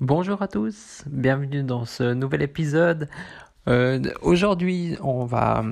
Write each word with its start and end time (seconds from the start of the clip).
Bonjour 0.00 0.40
à 0.40 0.48
tous, 0.48 1.04
bienvenue 1.06 1.62
dans 1.62 1.84
ce 1.84 2.14
nouvel 2.14 2.40
épisode. 2.40 3.06
Euh, 3.68 4.00
aujourd'hui, 4.22 4.96
on 5.02 5.26
va, 5.26 5.62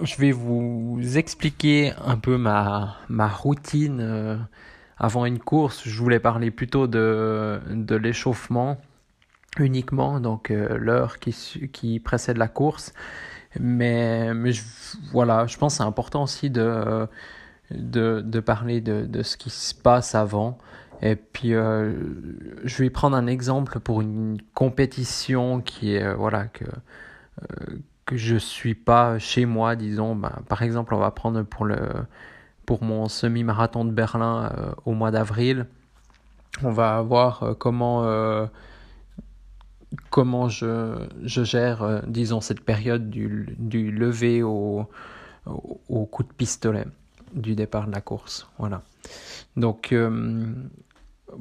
je 0.00 0.16
vais 0.16 0.32
vous 0.32 0.98
expliquer 1.18 1.92
un 2.02 2.16
peu 2.16 2.38
ma, 2.38 2.96
routine 3.10 3.98
euh, 4.00 4.38
avant 4.96 5.26
une 5.26 5.38
course. 5.38 5.82
Je 5.86 5.98
voulais 5.98 6.20
parler 6.20 6.50
plutôt 6.50 6.86
de, 6.86 7.60
l'échauffement 7.96 8.78
uniquement, 9.58 10.20
donc 10.20 10.50
euh, 10.50 10.78
l'heure 10.78 11.18
qui, 11.18 12.00
précède 12.00 12.38
la 12.38 12.48
course. 12.48 12.94
Mais, 13.60 14.30
voilà, 15.12 15.46
je 15.46 15.58
pense 15.58 15.74
c'est 15.74 15.82
important 15.82 16.22
aussi 16.22 16.48
de, 16.48 17.08
parler 18.46 18.80
de 18.80 19.22
ce 19.22 19.36
qui 19.36 19.50
se 19.50 19.74
passe 19.74 20.14
avant. 20.14 20.56
Et 21.02 21.16
puis, 21.16 21.54
euh, 21.54 21.94
je 22.64 22.82
vais 22.82 22.90
prendre 22.90 23.16
un 23.16 23.26
exemple 23.26 23.80
pour 23.80 24.00
une 24.02 24.38
compétition 24.54 25.60
qui 25.60 25.94
est, 25.94 26.02
euh, 26.02 26.14
voilà, 26.14 26.44
que, 26.46 26.64
euh, 26.64 27.78
que 28.04 28.16
je 28.16 28.36
suis 28.36 28.74
pas 28.74 29.18
chez 29.18 29.46
moi, 29.46 29.76
disons. 29.76 30.14
Ben, 30.14 30.32
par 30.48 30.62
exemple, 30.62 30.94
on 30.94 30.98
va 30.98 31.10
prendre 31.10 31.42
pour, 31.42 31.64
le, 31.64 31.78
pour 32.66 32.82
mon 32.82 33.08
semi-marathon 33.08 33.84
de 33.84 33.92
Berlin 33.92 34.52
au 34.84 34.92
mois 34.92 35.10
d'avril. 35.10 35.66
On 36.62 36.70
va 36.70 37.00
voir 37.00 37.54
comment, 37.58 38.48
comment 40.10 40.48
je, 40.48 41.06
je 41.22 41.44
gère, 41.44 42.02
disons, 42.06 42.40
cette 42.40 42.60
période 42.60 43.08
du, 43.08 43.54
du 43.58 43.90
lever 43.92 44.42
au, 44.42 44.86
au, 45.46 45.80
au, 45.88 46.04
coup 46.06 46.24
de 46.24 46.32
pistolet 46.32 46.84
du 47.32 47.54
départ 47.54 47.86
de 47.86 47.92
la 47.92 48.00
course. 48.00 48.48
Voilà. 48.58 48.82
Donc, 49.56 49.94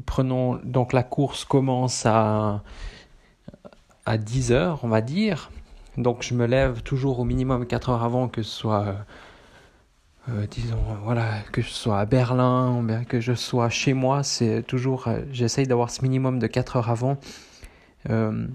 prenons 0.05 0.59
donc 0.63 0.93
la 0.93 1.03
course 1.03 1.45
commence 1.45 2.05
à 2.05 2.63
à 4.05 4.17
10 4.17 4.51
heures, 4.51 4.79
on 4.83 4.87
va 4.87 5.01
dire. 5.01 5.51
Donc 5.97 6.23
je 6.23 6.33
me 6.33 6.45
lève 6.45 6.81
toujours 6.81 7.19
au 7.19 7.25
minimum 7.25 7.65
4 7.65 7.89
heures 7.89 8.03
avant 8.03 8.27
que 8.27 8.41
ce 8.41 8.51
soit 8.51 8.95
euh, 10.29 10.45
disons 10.49 10.77
voilà 11.03 11.25
que 11.51 11.61
je 11.61 11.69
sois 11.69 11.99
à 11.99 12.05
Berlin 12.05 12.75
ou 12.77 12.83
bien 12.83 13.03
que 13.03 13.19
je 13.19 13.33
sois 13.33 13.69
chez 13.69 13.93
moi, 13.93 14.23
c'est 14.23 14.63
toujours 14.63 15.07
euh, 15.07 15.19
j'essaye 15.31 15.65
d'avoir 15.67 15.89
ce 15.89 16.01
minimum 16.01 16.39
de 16.39 16.47
4 16.47 16.77
heures 16.77 16.89
avant. 16.89 17.17
Euh, 18.09 18.47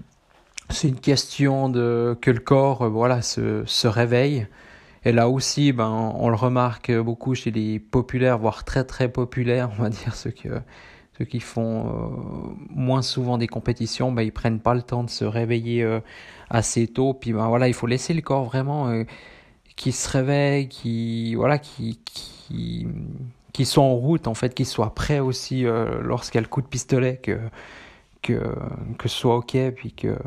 c'est 0.69 0.87
une 0.87 0.99
question 0.99 1.69
de 1.69 2.17
que 2.21 2.31
le 2.31 2.39
corps 2.39 2.89
voilà 2.89 3.21
se, 3.21 3.63
se 3.65 3.87
réveille. 3.87 4.47
Et 5.05 5.11
là 5.11 5.29
aussi, 5.29 5.71
ben, 5.71 6.13
on 6.15 6.29
le 6.29 6.35
remarque 6.35 6.91
beaucoup 6.91 7.35
chez 7.35 7.51
les 7.51 7.79
populaires, 7.79 8.39
voire 8.39 8.63
très 8.63 8.83
très 8.83 9.07
populaires, 9.07 9.69
on 9.77 9.83
va 9.83 9.89
dire 9.89 10.15
ceux 10.15 10.31
que 10.31 10.49
ceux 11.17 11.25
qui 11.25 11.39
font 11.39 11.87
euh, 11.87 12.55
moins 12.69 13.01
souvent 13.01 13.37
des 13.37 13.47
compétitions, 13.47 14.11
ben, 14.11 14.21
ils 14.21 14.31
prennent 14.31 14.59
pas 14.59 14.73
le 14.73 14.81
temps 14.81 15.03
de 15.03 15.09
se 15.09 15.23
réveiller 15.23 15.81
euh, 15.83 16.01
assez 16.49 16.87
tôt. 16.87 17.13
Puis 17.13 17.31
ben, 17.31 17.47
voilà, 17.47 17.67
il 17.67 17.73
faut 17.73 17.87
laisser 17.87 18.13
le 18.13 18.21
corps 18.21 18.43
vraiment 18.43 18.89
euh, 18.89 19.03
qui 19.75 19.91
se 19.91 20.09
réveille, 20.09 20.67
qui 20.67 21.35
voilà, 21.35 21.57
qui, 21.57 21.99
qui 22.05 22.87
qui 23.53 23.65
soit 23.65 23.83
en 23.83 23.95
route 23.95 24.27
en 24.27 24.33
fait, 24.33 24.53
qui 24.53 24.65
soit 24.65 24.93
prêt 24.93 25.19
aussi 25.19 25.65
lorsqu'il 26.01 26.37
y 26.37 26.39
a 26.39 26.41
le 26.41 26.47
coup 26.47 26.61
de 26.61 26.67
pistolet, 26.67 27.17
que 27.17 27.39
que 28.21 28.41
que 28.97 29.07
ce 29.07 29.17
soit 29.17 29.35
ok, 29.37 29.57
puis 29.75 29.93
que 29.93 30.17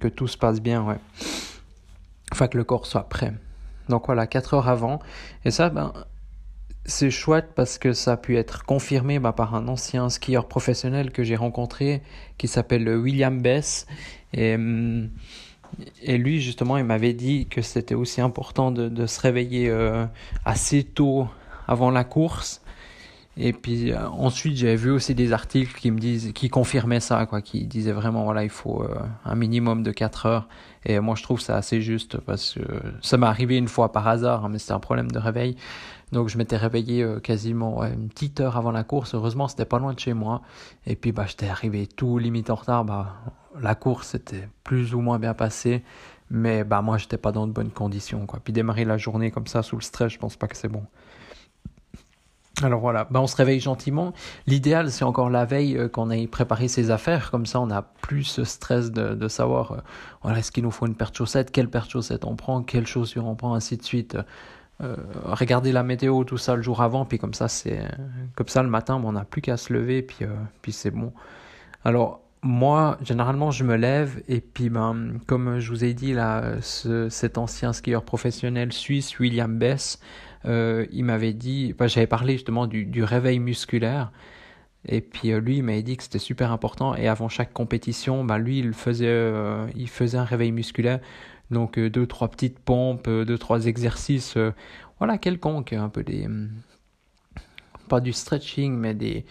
que 0.00 0.08
tout 0.08 0.26
se 0.26 0.36
passe 0.36 0.60
bien, 0.60 0.84
ouais. 0.84 0.98
Enfin 2.32 2.48
que 2.48 2.58
le 2.58 2.64
corps 2.64 2.86
soit 2.86 3.08
prêt. 3.08 3.32
Donc 3.88 4.06
voilà, 4.06 4.26
4 4.26 4.54
heures 4.54 4.68
avant. 4.68 5.00
Et 5.44 5.50
ça, 5.52 5.70
ben 5.70 5.92
c'est 6.86 7.10
chouette 7.10 7.50
parce 7.54 7.78
que 7.78 7.92
ça 7.92 8.12
a 8.12 8.16
pu 8.16 8.36
être 8.36 8.64
confirmé 8.64 9.18
bah, 9.18 9.32
par 9.32 9.54
un 9.54 9.68
ancien 9.68 10.08
skieur 10.08 10.46
professionnel 10.46 11.10
que 11.10 11.22
j'ai 11.24 11.36
rencontré 11.36 12.00
qui 12.38 12.48
s'appelle 12.48 12.88
William 12.88 13.42
Bess. 13.42 13.86
Et, 14.32 14.56
mm, 14.56 15.10
et 16.02 16.16
lui, 16.16 16.40
justement, 16.40 16.76
il 16.78 16.84
m'avait 16.84 17.12
dit 17.12 17.46
que 17.46 17.60
c'était 17.60 17.94
aussi 17.94 18.20
important 18.20 18.70
de, 18.70 18.88
de 18.88 19.06
se 19.06 19.20
réveiller 19.20 19.68
euh, 19.68 20.06
assez 20.44 20.84
tôt 20.84 21.28
avant 21.66 21.90
la 21.90 22.04
course. 22.04 22.62
Et 23.38 23.52
puis 23.52 23.92
euh, 23.92 24.08
ensuite, 24.08 24.56
j'avais 24.56 24.76
vu 24.76 24.90
aussi 24.90 25.14
des 25.14 25.32
articles 25.32 25.78
qui 25.78 25.90
me 25.90 25.98
disent, 25.98 26.32
qui 26.32 26.48
confirmaient 26.48 27.00
ça, 27.00 27.26
quoi, 27.26 27.42
qui 27.42 27.66
disaient 27.66 27.92
vraiment, 27.92 28.24
voilà, 28.24 28.44
il 28.44 28.50
faut 28.50 28.82
euh, 28.82 28.94
un 29.24 29.34
minimum 29.34 29.82
de 29.82 29.90
4 29.92 30.26
heures. 30.26 30.48
Et 30.86 31.00
moi, 31.00 31.16
je 31.16 31.22
trouve 31.22 31.40
ça 31.40 31.56
assez 31.56 31.82
juste 31.82 32.18
parce 32.18 32.54
que 32.54 32.60
ça 33.02 33.18
m'est 33.18 33.26
arrivé 33.26 33.56
une 33.56 33.68
fois 33.68 33.92
par 33.92 34.08
hasard, 34.08 34.44
hein, 34.44 34.48
mais 34.50 34.58
c'était 34.58 34.72
un 34.72 34.80
problème 34.80 35.10
de 35.10 35.18
réveil. 35.18 35.56
Donc 36.12 36.28
je 36.28 36.38
m'étais 36.38 36.56
réveillé 36.56 37.02
euh, 37.02 37.18
quasiment 37.18 37.82
une 37.82 38.08
petite 38.08 38.40
heure 38.40 38.56
avant 38.56 38.70
la 38.70 38.84
course. 38.84 39.14
Heureusement, 39.14 39.48
c'était 39.48 39.64
pas 39.64 39.78
loin 39.78 39.92
de 39.92 39.98
chez 39.98 40.14
moi. 40.14 40.42
Et 40.86 40.96
puis 40.96 41.12
bah 41.12 41.24
j'étais 41.26 41.48
arrivé 41.48 41.86
tout 41.86 42.18
limite 42.18 42.50
en 42.50 42.54
retard. 42.54 42.84
Bah 42.84 43.16
la 43.60 43.74
course 43.74 44.14
était 44.14 44.48
plus 44.64 44.94
ou 44.94 45.00
moins 45.00 45.18
bien 45.18 45.34
passée, 45.34 45.82
mais 46.30 46.64
bah 46.64 46.82
moi 46.82 46.98
j'étais 46.98 47.18
pas 47.18 47.32
dans 47.32 47.46
de 47.46 47.52
bonnes 47.52 47.70
conditions 47.70 48.26
quoi. 48.26 48.40
Puis 48.42 48.52
démarrer 48.52 48.84
la 48.84 48.98
journée 48.98 49.30
comme 49.30 49.46
ça 49.46 49.62
sous 49.62 49.76
le 49.76 49.82
stress, 49.82 50.12
je 50.12 50.18
pense 50.18 50.36
pas 50.36 50.46
que 50.46 50.56
c'est 50.56 50.68
bon. 50.68 50.84
Alors 52.62 52.80
voilà, 52.80 53.06
bah 53.10 53.20
on 53.20 53.26
se 53.26 53.36
réveille 53.36 53.60
gentiment. 53.60 54.14
L'idéal, 54.46 54.90
c'est 54.90 55.04
encore 55.04 55.28
la 55.28 55.44
veille 55.44 55.76
euh, 55.76 55.88
qu'on 55.88 56.10
ait 56.10 56.26
préparé 56.26 56.68
ses 56.68 56.90
affaires, 56.90 57.30
comme 57.30 57.44
ça 57.44 57.60
on 57.60 57.66
n'a 57.66 57.82
plus 57.82 58.24
ce 58.24 58.44
stress 58.44 58.90
de, 58.92 59.28
savoir, 59.28 59.72
euh, 59.72 59.76
voilà, 60.22 60.38
est-ce 60.38 60.50
qu'il 60.50 60.64
nous 60.64 60.70
faut 60.70 60.86
une 60.86 60.94
paire 60.94 61.10
de 61.10 61.16
chaussettes, 61.16 61.50
quelle 61.50 61.68
paire 61.68 61.84
de 61.84 61.90
chaussettes 61.90 62.24
on 62.24 62.34
prend, 62.34 62.62
quelle 62.62 62.86
chaussures 62.86 63.26
on 63.26 63.34
prend, 63.34 63.54
ainsi 63.54 63.76
de 63.76 63.82
suite. 63.82 64.16
Euh, 64.82 64.94
regarder 65.24 65.72
la 65.72 65.82
météo, 65.82 66.24
tout 66.24 66.36
ça 66.36 66.54
le 66.54 66.60
jour 66.60 66.82
avant, 66.82 67.06
puis 67.06 67.18
comme 67.18 67.32
ça, 67.32 67.48
c'est 67.48 67.80
comme 68.34 68.48
ça 68.48 68.62
le 68.62 68.68
matin, 68.68 69.00
on 69.02 69.12
n'a 69.12 69.24
plus 69.24 69.40
qu'à 69.40 69.56
se 69.56 69.72
lever, 69.72 70.02
puis, 70.02 70.18
euh, 70.22 70.34
puis 70.60 70.72
c'est 70.72 70.90
bon. 70.90 71.12
Alors, 71.84 72.20
moi, 72.42 72.98
généralement, 73.02 73.50
je 73.50 73.64
me 73.64 73.76
lève, 73.76 74.22
et 74.28 74.40
puis, 74.40 74.68
ben, 74.68 75.18
comme 75.26 75.60
je 75.60 75.70
vous 75.70 75.84
ai 75.84 75.94
dit, 75.94 76.12
là, 76.12 76.60
ce, 76.60 77.08
cet 77.08 77.38
ancien 77.38 77.72
skieur 77.72 78.04
professionnel 78.04 78.70
suisse, 78.72 79.18
William 79.18 79.58
Bess, 79.58 79.98
euh, 80.44 80.86
il 80.92 81.04
m'avait 81.04 81.32
dit, 81.32 81.74
j'avais 81.86 82.06
parlé 82.06 82.34
justement 82.34 82.66
du, 82.66 82.84
du 82.84 83.02
réveil 83.02 83.38
musculaire. 83.38 84.12
Et 84.88 85.00
puis 85.00 85.32
lui, 85.32 85.56
il 85.56 85.62
m'avait 85.64 85.82
dit 85.82 85.96
que 85.96 86.04
c'était 86.04 86.20
super 86.20 86.52
important. 86.52 86.94
Et 86.94 87.08
avant 87.08 87.28
chaque 87.28 87.52
compétition, 87.52 88.24
ben, 88.24 88.38
lui, 88.38 88.58
il 88.58 88.72
faisait, 88.72 89.32
il 89.74 89.88
faisait 89.88 90.18
un 90.18 90.24
réveil 90.24 90.52
musculaire. 90.52 91.00
Donc 91.50 91.78
euh, 91.78 91.90
deux, 91.90 92.06
trois 92.06 92.28
petites 92.28 92.58
pompes, 92.58 93.06
euh, 93.08 93.24
deux, 93.24 93.38
trois 93.38 93.66
exercices, 93.66 94.36
euh, 94.36 94.52
voilà, 94.98 95.18
quelconques, 95.18 95.72
un 95.72 95.88
peu 95.88 96.02
des... 96.02 96.26
Hum, 96.26 96.50
pas 97.88 98.00
du 98.00 98.12
stretching, 98.12 98.74
mais 98.74 98.94
des... 98.94 99.24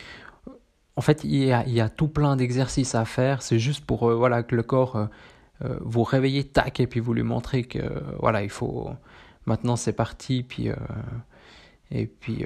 En 0.96 1.02
fait, 1.02 1.26
il 1.26 1.36
y 1.36 1.82
a, 1.82 1.90
tout 1.90 2.08
plein 2.08 2.38
d'exercices 2.38 2.96
à 2.96 3.04
faire. 3.04 3.42
C'est 3.42 3.60
juste 3.60 3.86
pour 3.86 4.10
voilà, 4.14 4.44
que 4.44 4.56
le 4.56 4.64
corps 4.64 5.10
vous 5.82 6.04
réveille, 6.04 6.46
tac, 6.46 6.80
et 6.80 6.88
puis 6.88 7.02
vous 7.02 7.14
lui 7.14 7.24
montrez 7.24 7.66
que 7.66 7.82
voilà, 8.22 8.44
il 8.44 8.50
faut... 8.50 8.90
Maintenant, 9.46 9.76
c'est 9.76 9.92
parti, 9.92 10.44
puis... 10.44 10.70
et 11.92 12.06
puis... 12.06 12.46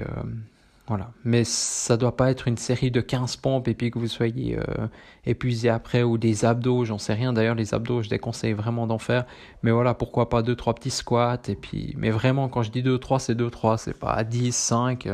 Voilà. 0.90 1.12
Mais 1.22 1.44
ça 1.44 1.96
doit 1.96 2.16
pas 2.16 2.32
être 2.32 2.48
une 2.48 2.56
série 2.56 2.90
de 2.90 3.00
15 3.00 3.36
pompes 3.36 3.68
et 3.68 3.74
puis 3.74 3.92
que 3.92 3.98
vous 4.00 4.08
soyez 4.08 4.58
euh, 4.58 4.88
épuisé 5.24 5.68
après 5.68 6.02
ou 6.02 6.18
des 6.18 6.44
abdos, 6.44 6.84
j'en 6.84 6.98
sais 6.98 7.14
rien. 7.14 7.32
D'ailleurs, 7.32 7.54
les 7.54 7.74
abdos, 7.74 8.02
je 8.02 8.08
déconseille 8.08 8.54
vraiment 8.54 8.88
d'en 8.88 8.98
faire. 8.98 9.24
Mais 9.62 9.70
voilà, 9.70 9.94
pourquoi 9.94 10.28
pas 10.28 10.42
2 10.42 10.56
trois 10.56 10.74
petits 10.74 10.90
squats 10.90 11.42
et 11.46 11.54
puis 11.54 11.94
mais 11.96 12.10
vraiment 12.10 12.48
quand 12.48 12.62
je 12.62 12.72
dis 12.72 12.82
2 12.82 12.98
3, 12.98 13.20
c'est 13.20 13.36
2 13.36 13.50
3, 13.50 13.78
c'est 13.78 13.96
pas 13.96 14.24
10 14.24 14.52
5 14.52 15.08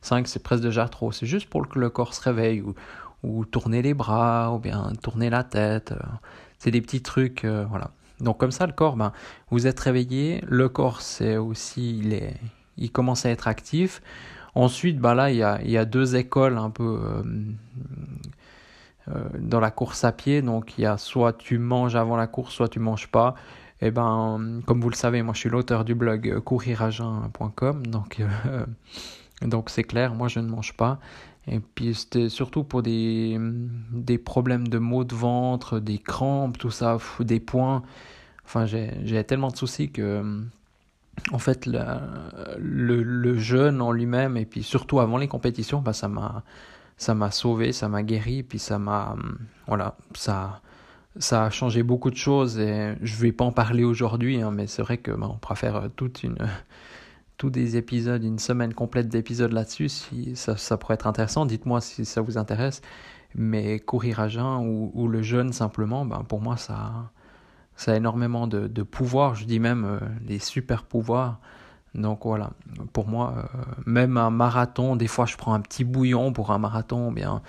5 0.00 0.26
c'est 0.26 0.42
presque 0.42 0.64
déjà 0.64 0.88
trop. 0.88 1.12
C'est 1.12 1.26
juste 1.26 1.48
pour 1.48 1.68
que 1.68 1.78
le 1.78 1.90
corps 1.90 2.12
se 2.12 2.22
réveille 2.22 2.60
ou 2.60 2.74
ou 3.22 3.44
tourner 3.44 3.82
les 3.82 3.94
bras 3.94 4.52
ou 4.52 4.58
bien 4.58 4.90
tourner 5.00 5.30
la 5.30 5.44
tête. 5.44 5.94
C'est 6.58 6.72
des 6.72 6.80
petits 6.80 7.02
trucs 7.02 7.44
euh, 7.44 7.66
voilà. 7.70 7.92
Donc 8.18 8.38
comme 8.38 8.50
ça 8.50 8.66
le 8.66 8.72
corps 8.72 8.96
ben 8.96 9.12
vous 9.52 9.68
êtes 9.68 9.78
réveillé, 9.78 10.42
le 10.48 10.68
corps 10.68 11.02
c'est 11.02 11.36
aussi 11.36 12.00
il 12.00 12.14
est 12.14 12.34
il 12.78 12.90
commence 12.90 13.26
à 13.26 13.30
être 13.30 13.46
actif. 13.46 14.02
Ensuite, 14.54 14.98
bah 14.98 15.14
là, 15.14 15.30
il 15.30 15.36
y 15.36 15.76
a, 15.76 15.84
deux 15.84 16.16
écoles 16.16 16.58
un 16.58 16.70
peu 16.70 17.00
euh, 17.02 17.22
euh, 19.08 19.24
dans 19.38 19.60
la 19.60 19.70
course 19.70 20.04
à 20.04 20.12
pied. 20.12 20.42
Donc, 20.42 20.78
il 20.78 20.82
y 20.82 20.86
a 20.86 20.96
soit 20.96 21.32
tu 21.32 21.58
manges 21.58 21.96
avant 21.96 22.16
la 22.16 22.26
course, 22.26 22.54
soit 22.54 22.68
tu 22.68 22.80
manges 22.80 23.08
pas. 23.08 23.34
Et 23.82 23.86
eh 23.86 23.90
ben, 23.90 24.60
comme 24.66 24.80
vous 24.80 24.90
le 24.90 24.94
savez, 24.94 25.22
moi, 25.22 25.32
je 25.32 25.40
suis 25.40 25.48
l'auteur 25.48 25.84
du 25.84 25.94
blog 25.94 26.40
couriragin.com. 26.40 27.86
Donc, 27.86 28.20
euh, 28.20 28.66
donc 29.42 29.70
c'est 29.70 29.84
clair, 29.84 30.14
moi, 30.14 30.28
je 30.28 30.40
ne 30.40 30.48
mange 30.48 30.74
pas. 30.74 30.98
Et 31.46 31.60
puis 31.60 31.94
c'était 31.94 32.28
surtout 32.28 32.62
pour 32.64 32.82
des, 32.82 33.38
des 33.90 34.18
problèmes 34.18 34.68
de 34.68 34.78
maux 34.78 35.04
de 35.04 35.14
ventre, 35.14 35.80
des 35.80 35.98
crampes, 35.98 36.58
tout 36.58 36.70
ça, 36.70 36.98
des 37.20 37.40
points. 37.40 37.82
Enfin, 38.44 38.66
j'ai 38.66 39.24
tellement 39.24 39.48
de 39.48 39.56
soucis 39.56 39.90
que, 39.90 40.42
en 41.32 41.38
fait, 41.38 41.66
le, 41.66 43.02
le, 43.02 43.38
jeûne 43.38 43.82
en 43.82 43.92
lui-même, 43.92 44.36
et 44.36 44.46
puis 44.46 44.62
surtout 44.62 45.00
avant 45.00 45.18
les 45.18 45.28
compétitions, 45.28 45.80
bah, 45.80 45.92
ça 45.92 46.08
m'a 46.08 46.44
ça 47.00 47.14
m'a 47.14 47.30
sauvé, 47.30 47.72
ça 47.72 47.88
m'a 47.88 48.02
guéri, 48.02 48.42
puis 48.42 48.58
ça 48.58 48.78
m'a, 48.78 49.16
voilà, 49.66 49.96
ça, 50.14 50.60
ça 51.18 51.46
a 51.46 51.50
changé 51.50 51.82
beaucoup 51.82 52.10
de 52.10 52.16
choses 52.16 52.58
et 52.58 52.94
je 53.00 53.16
vais 53.16 53.32
pas 53.32 53.44
en 53.44 53.52
parler 53.52 53.84
aujourd'hui, 53.84 54.42
hein, 54.42 54.50
mais 54.50 54.66
c'est 54.66 54.82
vrai 54.82 54.98
que 54.98 55.10
bah, 55.10 55.26
on 55.30 55.38
pourra 55.38 55.54
faire 55.54 55.88
toute 55.96 56.22
une, 56.22 56.36
tous 57.38 57.48
des 57.48 57.78
épisodes, 57.78 58.22
une 58.22 58.38
semaine 58.38 58.74
complète 58.74 59.08
d'épisodes 59.08 59.52
là-dessus, 59.52 59.88
si 59.88 60.36
ça, 60.36 60.58
ça, 60.58 60.76
pourrait 60.76 60.94
être 60.94 61.06
intéressant. 61.06 61.46
Dites-moi 61.46 61.80
si 61.80 62.04
ça 62.04 62.20
vous 62.20 62.36
intéresse. 62.36 62.82
Mais 63.34 63.78
courir 63.78 64.20
à 64.20 64.28
jeun 64.28 64.66
ou, 64.66 64.90
ou 64.92 65.08
le 65.08 65.22
jeûne 65.22 65.52
simplement, 65.52 66.04
ben 66.04 66.24
pour 66.28 66.42
moi 66.42 66.56
ça, 66.56 67.10
ça 67.80 67.92
a 67.92 67.96
énormément 67.96 68.46
de, 68.46 68.82
pouvoir. 68.82 69.34
Je 69.34 69.46
dis 69.46 69.58
même 69.58 69.86
euh, 69.86 69.98
des 70.20 70.38
super 70.38 70.82
pouvoirs. 70.82 71.40
Donc 71.94 72.20
voilà, 72.24 72.50
pour 72.92 73.08
moi, 73.08 73.34
euh, 73.36 73.60
même 73.86 74.18
un 74.18 74.30
marathon, 74.30 74.96
des 74.96 75.08
fois 75.08 75.24
je 75.24 75.36
prends 75.36 75.54
un 75.54 75.60
petit 75.60 75.82
bouillon 75.82 76.32
pour 76.32 76.52
un 76.52 76.58
marathon, 76.58 77.10
bien 77.10 77.42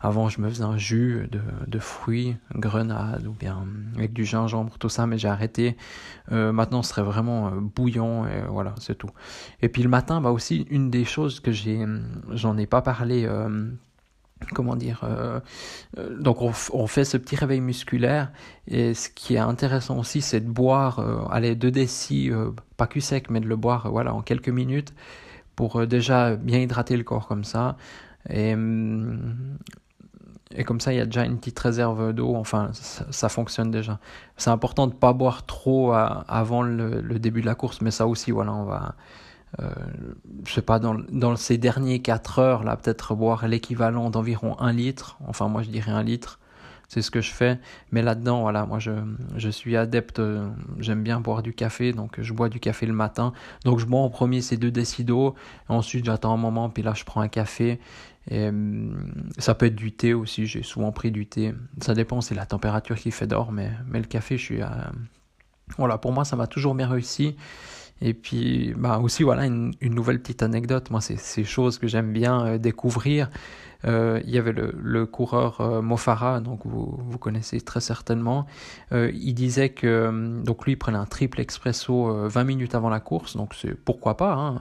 avant, 0.00 0.28
je 0.28 0.40
me 0.40 0.48
faisais 0.48 0.64
un 0.64 0.76
jus 0.76 1.28
de, 1.66 1.78
fruits, 1.78 2.36
grenade 2.54 3.26
ou 3.26 3.32
bien 3.32 3.64
avec 3.94 4.12
du 4.12 4.24
gingembre, 4.24 4.76
tout 4.78 4.88
ça, 4.90 5.06
mais 5.06 5.16
j'ai 5.16 5.28
arrêté. 5.28 5.76
Euh, 6.32 6.52
maintenant, 6.52 6.82
ce 6.82 6.90
serait 6.90 7.02
vraiment 7.02 7.50
bouillon 7.52 8.26
et 8.26 8.42
voilà, 8.48 8.74
c'est 8.80 8.96
tout. 8.96 9.10
Et 9.62 9.68
puis 9.68 9.82
le 9.82 9.88
matin, 9.88 10.20
bah 10.20 10.30
aussi, 10.30 10.66
une 10.70 10.90
des 10.90 11.04
choses 11.04 11.40
que 11.40 11.52
j'ai, 11.52 11.86
j'en 12.32 12.58
ai 12.58 12.66
pas 12.66 12.82
parlé. 12.82 13.26
Euh, 14.42 14.46
comment 14.52 14.76
dire 14.76 15.08
donc 16.20 16.42
on, 16.42 16.86
fait 16.86 17.04
ce 17.04 17.16
petit 17.16 17.36
réveil 17.36 17.60
musculaire 17.60 18.30
et 18.66 18.94
ce 18.94 19.08
qui 19.08 19.34
est 19.34 19.38
intéressant 19.38 19.98
aussi 19.98 20.20
c'est 20.20 20.40
de 20.40 20.50
boire 20.50 21.30
allez 21.30 21.54
deux 21.54 21.70
décis 21.70 22.30
pas 22.76 22.86
cul 22.86 23.00
sec 23.00 23.30
mais 23.30 23.40
de 23.40 23.46
le 23.46 23.56
boire 23.56 23.90
voilà 23.90 24.12
en 24.12 24.22
quelques 24.22 24.48
minutes 24.48 24.92
pour 25.56 25.86
déjà 25.86 26.36
bien 26.36 26.58
hydrater 26.58 26.96
le 26.96 27.04
corps 27.04 27.26
comme 27.26 27.44
ça 27.44 27.76
et 28.28 28.54
hum, 28.54 29.56
et 30.56 30.64
comme 30.64 30.80
ça, 30.80 30.92
il 30.92 30.96
y 30.96 31.00
a 31.00 31.04
déjà 31.04 31.24
une 31.24 31.38
petite 31.38 31.58
réserve 31.58 32.12
d'eau. 32.12 32.34
Enfin, 32.36 32.70
ça, 32.72 33.28
fonctionne 33.28 33.70
déjà. 33.70 33.98
C'est 34.36 34.50
important 34.50 34.86
de 34.86 34.92
ne 34.92 34.98
pas 34.98 35.12
boire 35.12 35.44
trop 35.46 35.92
avant 35.92 36.62
le, 36.62 37.18
début 37.18 37.40
de 37.40 37.46
la 37.46 37.54
course, 37.54 37.80
mais 37.80 37.90
ça 37.90 38.06
aussi, 38.06 38.30
voilà, 38.30 38.52
on 38.52 38.64
va. 38.64 38.94
Euh, 39.60 39.70
je 40.46 40.52
sais 40.52 40.62
pas, 40.62 40.78
dans, 40.78 40.96
dans 41.10 41.36
ces 41.36 41.58
derniers 41.58 42.00
4 42.00 42.38
heures, 42.38 42.64
là, 42.64 42.76
peut-être 42.76 43.14
boire 43.14 43.46
l'équivalent 43.46 44.10
d'environ 44.10 44.58
1 44.58 44.72
litre. 44.72 45.16
Enfin, 45.26 45.48
moi, 45.48 45.62
je 45.62 45.70
dirais 45.70 45.92
1 45.92 46.02
litre. 46.02 46.40
C'est 46.88 47.02
ce 47.02 47.10
que 47.10 47.20
je 47.20 47.32
fais. 47.32 47.58
Mais 47.92 48.02
là-dedans, 48.02 48.42
voilà, 48.42 48.66
moi, 48.66 48.78
je, 48.78 48.92
je 49.36 49.48
suis 49.48 49.76
adepte. 49.76 50.20
J'aime 50.78 51.02
bien 51.02 51.20
boire 51.20 51.42
du 51.42 51.54
café, 51.54 51.92
donc 51.92 52.20
je 52.20 52.32
bois 52.32 52.48
du 52.48 52.60
café 52.60 52.86
le 52.86 52.92
matin. 52.92 53.32
Donc, 53.64 53.78
je 53.78 53.86
bois 53.86 54.00
en 54.00 54.10
premier 54.10 54.42
ces 54.42 54.56
deux 54.56 54.70
décidos. 54.70 55.34
Ensuite, 55.68 56.04
j'attends 56.04 56.34
un 56.34 56.36
moment, 56.36 56.68
puis 56.68 56.82
là, 56.82 56.92
je 56.94 57.04
prends 57.04 57.20
un 57.20 57.28
café. 57.28 57.80
Et, 58.30 58.48
hum, 58.48 59.12
ça 59.38 59.54
peut 59.54 59.66
être 59.66 59.74
du 59.74 59.92
thé 59.92 60.14
aussi, 60.14 60.46
j'ai 60.46 60.62
souvent 60.62 60.92
pris 60.92 61.10
du 61.10 61.26
thé. 61.26 61.54
Ça 61.80 61.94
dépend, 61.94 62.20
c'est 62.20 62.34
la 62.34 62.46
température 62.46 62.96
qui 62.96 63.10
fait 63.10 63.26
d'or, 63.26 63.52
mais, 63.52 63.70
mais 63.86 63.98
le 63.98 64.06
café, 64.06 64.38
je 64.38 64.42
suis 64.42 64.62
à... 64.62 64.92
Voilà, 65.78 65.98
pour 65.98 66.12
moi, 66.12 66.24
ça 66.24 66.36
m'a 66.36 66.46
toujours 66.46 66.74
bien 66.74 66.88
réussi. 66.88 67.36
Et 68.00 68.14
puis, 68.14 68.74
bah 68.76 68.98
aussi, 68.98 69.22
voilà, 69.22 69.46
une, 69.46 69.72
une 69.80 69.94
nouvelle 69.94 70.20
petite 70.20 70.42
anecdote. 70.42 70.90
Moi, 70.90 71.00
c'est 71.00 71.18
ces 71.18 71.44
choses 71.44 71.78
que 71.78 71.86
j'aime 71.86 72.12
bien 72.12 72.44
euh, 72.46 72.58
découvrir. 72.58 73.30
Euh, 73.86 74.20
il 74.24 74.30
y 74.30 74.38
avait 74.38 74.52
le, 74.52 75.06
coureur 75.06 75.60
euh, 75.60 75.82
Mofara, 75.82 76.40
donc 76.40 76.60
vous, 76.64 76.98
vous 76.98 77.18
connaissez 77.18 77.60
très 77.60 77.80
certainement. 77.80 78.46
Euh, 78.92 79.10
il 79.14 79.34
disait 79.34 79.70
que 79.70 79.86
euh, 79.86 80.42
donc 80.42 80.64
lui 80.64 80.72
il 80.72 80.76
prenait 80.76 80.98
un 80.98 81.06
triple 81.06 81.40
expresso 81.40 82.28
20 82.28 82.44
minutes 82.44 82.74
avant 82.74 82.88
la 82.88 83.00
course, 83.00 83.36
donc 83.36 83.54
c'est 83.54 83.74
pourquoi 83.74 84.16
pas. 84.16 84.32
Hein. 84.32 84.60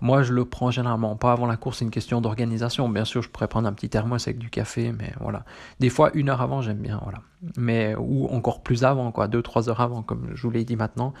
Moi 0.00 0.22
je 0.22 0.32
le 0.32 0.44
prends 0.44 0.70
généralement 0.70 1.16
pas 1.16 1.32
avant 1.32 1.46
la 1.46 1.56
course, 1.56 1.78
c'est 1.78 1.84
une 1.84 1.90
question 1.90 2.20
d'organisation. 2.20 2.88
Bien 2.88 3.04
sûr 3.04 3.22
je 3.22 3.28
pourrais 3.28 3.48
prendre 3.48 3.68
un 3.68 3.72
petit 3.72 3.88
thermos 3.88 4.26
avec 4.26 4.38
du 4.38 4.50
café, 4.50 4.92
mais 4.92 5.12
voilà. 5.20 5.44
Des 5.80 5.90
fois 5.90 6.10
une 6.14 6.28
heure 6.28 6.42
avant 6.42 6.60
j'aime 6.60 6.78
bien, 6.78 7.00
voilà. 7.02 7.18
Mais 7.56 7.94
ou 7.96 8.26
encore 8.26 8.62
plus 8.62 8.82
avant, 8.82 9.12
quoi, 9.12 9.28
deux 9.28 9.42
trois 9.42 9.68
heures 9.68 9.80
avant, 9.80 10.02
comme 10.02 10.30
je 10.34 10.42
vous 10.42 10.50
l'ai 10.50 10.64
dit 10.64 10.76
maintenant. 10.76 11.14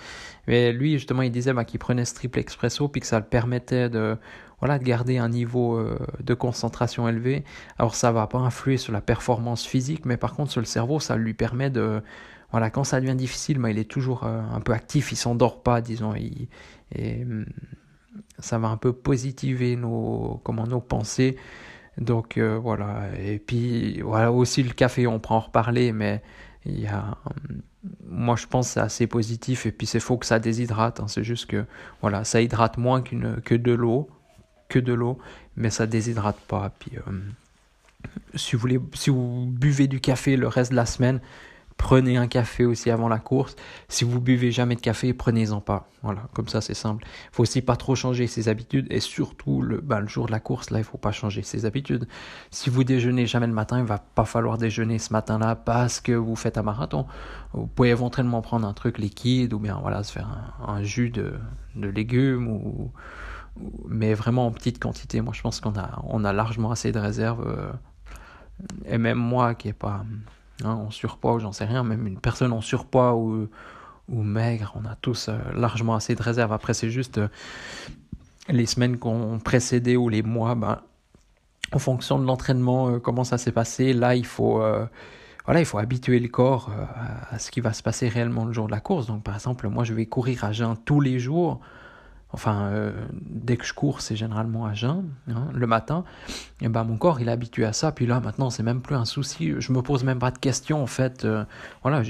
Mais 0.46 0.72
lui 0.72 0.92
justement 0.92 1.22
il 1.22 1.30
disait 1.30 1.52
bah, 1.52 1.64
qu'il 1.64 1.78
prenait 1.78 2.04
ce 2.04 2.14
triple 2.14 2.38
expresso 2.38 2.88
puis 2.88 3.00
que 3.00 3.06
ça 3.06 3.18
le 3.18 3.24
permettait 3.24 3.88
de 3.88 4.16
voilà, 4.60 4.78
de 4.78 4.84
garder 4.84 5.18
un 5.18 5.28
niveau 5.28 5.76
euh, 5.76 5.98
de 6.20 6.34
concentration 6.34 7.08
élevé. 7.08 7.44
Alors 7.78 7.94
ça 7.94 8.12
va 8.12 8.26
pas 8.26 8.38
influer 8.38 8.76
sur 8.76 8.92
la 8.92 9.00
performance 9.00 9.64
physique, 9.64 10.04
mais 10.04 10.16
par 10.16 10.34
contre 10.34 10.50
sur 10.50 10.60
le 10.60 10.66
cerveau, 10.66 11.00
ça 11.00 11.16
lui 11.16 11.34
permet 11.34 11.70
de, 11.70 12.02
voilà, 12.50 12.70
quand 12.70 12.84
ça 12.84 13.00
devient 13.00 13.14
difficile, 13.14 13.58
mais 13.58 13.72
il 13.72 13.78
est 13.78 13.90
toujours 13.90 14.24
euh, 14.24 14.40
un 14.52 14.60
peu 14.60 14.72
actif, 14.72 15.12
il 15.12 15.16
s'endort 15.16 15.62
pas, 15.62 15.80
disons, 15.80 16.14
et 16.14 16.48
hum, 17.22 17.46
ça 18.38 18.58
va 18.58 18.68
un 18.68 18.76
peu 18.76 18.92
positiver 18.92 19.76
nos, 19.76 20.40
comment, 20.44 20.66
nos 20.66 20.80
pensées. 20.80 21.36
Donc 21.98 22.38
euh, 22.38 22.58
voilà, 22.58 23.08
et 23.18 23.38
puis 23.38 24.00
voilà 24.02 24.32
aussi 24.32 24.62
le 24.62 24.72
café, 24.72 25.06
on 25.06 25.18
prend 25.18 25.36
en 25.36 25.40
reparler, 25.40 25.92
mais 25.92 26.22
il 26.64 26.80
y 26.80 26.86
a, 26.86 27.16
hum, 27.26 27.62
moi 28.06 28.36
je 28.36 28.46
pense 28.46 28.68
c'est 28.70 28.80
assez 28.80 29.06
positif, 29.06 29.66
et 29.66 29.72
puis 29.72 29.86
c'est 29.86 30.00
faux 30.00 30.16
que 30.16 30.26
ça 30.26 30.38
déshydrate, 30.38 31.00
hein. 31.00 31.08
c'est 31.08 31.24
juste 31.24 31.46
que 31.46 31.64
voilà, 32.00 32.24
ça 32.24 32.40
hydrate 32.40 32.78
moins 32.78 33.02
qu'une 33.02 33.40
que 33.42 33.54
de 33.54 33.72
l'eau, 33.72 34.08
que 34.68 34.78
de 34.78 34.92
l'eau, 34.92 35.18
mais 35.56 35.70
ça 35.70 35.86
déshydrate 35.86 36.38
pas. 36.40 36.70
Puis, 36.78 36.92
euh, 36.96 37.12
si, 38.34 38.56
vous 38.56 38.60
voulez, 38.60 38.80
si 38.94 39.10
vous 39.10 39.46
buvez 39.46 39.86
du 39.86 40.00
café 40.00 40.36
le 40.36 40.48
reste 40.48 40.70
de 40.70 40.76
la 40.76 40.86
semaine, 40.86 41.20
prenez 41.78 42.16
un 42.16 42.26
café 42.26 42.66
aussi 42.66 42.90
avant 42.90 43.08
la 43.08 43.18
course. 43.18 43.56
Si 43.88 44.04
vous 44.04 44.20
buvez 44.20 44.50
jamais 44.50 44.74
de 44.74 44.80
café, 44.80 45.14
prenez-en 45.14 45.60
pas. 45.60 45.88
Voilà, 46.02 46.22
comme 46.34 46.48
ça 46.48 46.60
c'est 46.60 46.74
simple. 46.74 47.04
Il 47.06 47.36
faut 47.36 47.42
aussi 47.44 47.62
pas 47.62 47.76
trop 47.76 47.94
changer 47.94 48.26
ses 48.26 48.48
habitudes 48.48 48.86
et 48.90 49.00
surtout 49.00 49.62
le, 49.62 49.80
bah, 49.80 50.00
le 50.00 50.08
jour 50.08 50.26
de 50.26 50.32
la 50.32 50.40
course, 50.40 50.70
là, 50.70 50.78
il 50.78 50.84
faut 50.84 50.98
pas 50.98 51.12
changer 51.12 51.42
ses 51.42 51.64
habitudes. 51.64 52.06
Si 52.50 52.68
vous 52.68 52.84
déjeunez 52.84 53.26
jamais 53.26 53.46
le 53.46 53.52
matin, 53.52 53.78
il 53.78 53.84
va 53.84 53.98
pas 53.98 54.24
falloir 54.24 54.58
déjeuner 54.58 54.98
ce 54.98 55.12
matin-là 55.12 55.56
parce 55.56 56.00
que 56.00 56.12
vous 56.12 56.36
faites 56.36 56.58
un 56.58 56.62
marathon. 56.62 57.06
Vous 57.54 57.66
pouvez 57.66 57.88
éventuellement 57.88 58.42
prendre 58.42 58.66
un 58.66 58.74
truc 58.74 58.98
liquide 58.98 59.54
ou 59.54 59.58
bien 59.58 59.78
voilà 59.80 60.02
se 60.02 60.12
faire 60.12 60.28
un, 60.28 60.72
un 60.72 60.82
jus 60.82 61.10
de, 61.10 61.34
de 61.76 61.88
légumes 61.88 62.48
ou 62.48 62.92
mais 63.86 64.14
vraiment 64.14 64.46
en 64.46 64.50
petite 64.50 64.78
quantité. 64.78 65.20
Moi, 65.20 65.32
je 65.34 65.42
pense 65.42 65.60
qu'on 65.60 65.76
a, 65.76 66.02
on 66.04 66.24
a 66.24 66.32
largement 66.32 66.70
assez 66.70 66.92
de 66.92 66.98
réserves. 66.98 67.46
Euh, 67.46 67.72
et 68.86 68.98
même 68.98 69.18
moi 69.18 69.54
qui 69.54 69.68
est 69.68 69.72
pas 69.72 70.04
hein, 70.64 70.72
en 70.72 70.90
surpoids 70.90 71.34
ou 71.34 71.38
j'en 71.40 71.52
sais 71.52 71.64
rien, 71.64 71.84
même 71.84 72.06
une 72.06 72.18
personne 72.18 72.52
en 72.52 72.60
surpoids 72.60 73.14
ou, 73.14 73.48
ou 74.08 74.22
maigre, 74.22 74.72
on 74.76 74.84
a 74.86 74.96
tous 74.96 75.28
euh, 75.28 75.38
largement 75.54 75.94
assez 75.94 76.14
de 76.14 76.22
réserves. 76.22 76.52
Après, 76.52 76.74
c'est 76.74 76.90
juste 76.90 77.18
euh, 77.18 77.28
les 78.48 78.66
semaines 78.66 78.98
qu'on 78.98 79.38
précédé 79.38 79.96
ou 79.96 80.08
les 80.08 80.22
mois, 80.22 80.54
ben, 80.54 80.80
en 81.72 81.78
fonction 81.78 82.18
de 82.18 82.24
l'entraînement, 82.24 82.98
comment 82.98 83.24
ça 83.24 83.36
s'est 83.36 83.52
passé. 83.52 83.92
Là, 83.92 84.14
il 84.14 84.24
faut 84.24 84.62
voilà, 85.44 85.60
il 85.60 85.66
faut 85.66 85.76
habituer 85.76 86.18
le 86.18 86.28
corps 86.28 86.70
à 87.30 87.38
ce 87.38 87.50
qui 87.50 87.60
va 87.60 87.74
se 87.74 87.82
passer 87.82 88.08
réellement 88.08 88.46
le 88.46 88.54
jour 88.54 88.68
de 88.68 88.70
la 88.70 88.80
course. 88.80 89.06
Donc, 89.06 89.22
par 89.22 89.34
exemple, 89.34 89.68
moi, 89.68 89.84
je 89.84 89.92
vais 89.92 90.06
courir 90.06 90.44
à 90.44 90.52
jeun 90.52 90.78
tous 90.86 91.00
les 91.00 91.18
jours. 91.18 91.60
Enfin, 92.30 92.68
euh, 92.72 92.92
dès 93.12 93.56
que 93.56 93.64
je 93.64 93.72
cours, 93.72 94.02
c'est 94.02 94.14
généralement 94.14 94.66
à 94.66 94.74
jeun, 94.74 95.08
hein, 95.28 95.48
le 95.54 95.66
matin. 95.66 96.04
Et 96.60 96.68
ben 96.68 96.84
mon 96.84 96.98
corps, 96.98 97.20
il 97.20 97.28
est 97.28 97.32
habitué 97.32 97.64
à 97.64 97.72
ça. 97.72 97.90
Puis 97.90 98.06
là, 98.06 98.20
maintenant, 98.20 98.50
c'est 98.50 98.62
même 98.62 98.82
plus 98.82 98.96
un 98.96 99.06
souci. 99.06 99.54
Je 99.58 99.72
me 99.72 99.80
pose 99.80 100.04
même 100.04 100.18
pas 100.18 100.30
de 100.30 100.38
questions, 100.38 100.82
en 100.82 100.86
fait. 100.86 101.24
Euh, 101.24 101.44
voilà, 101.82 102.02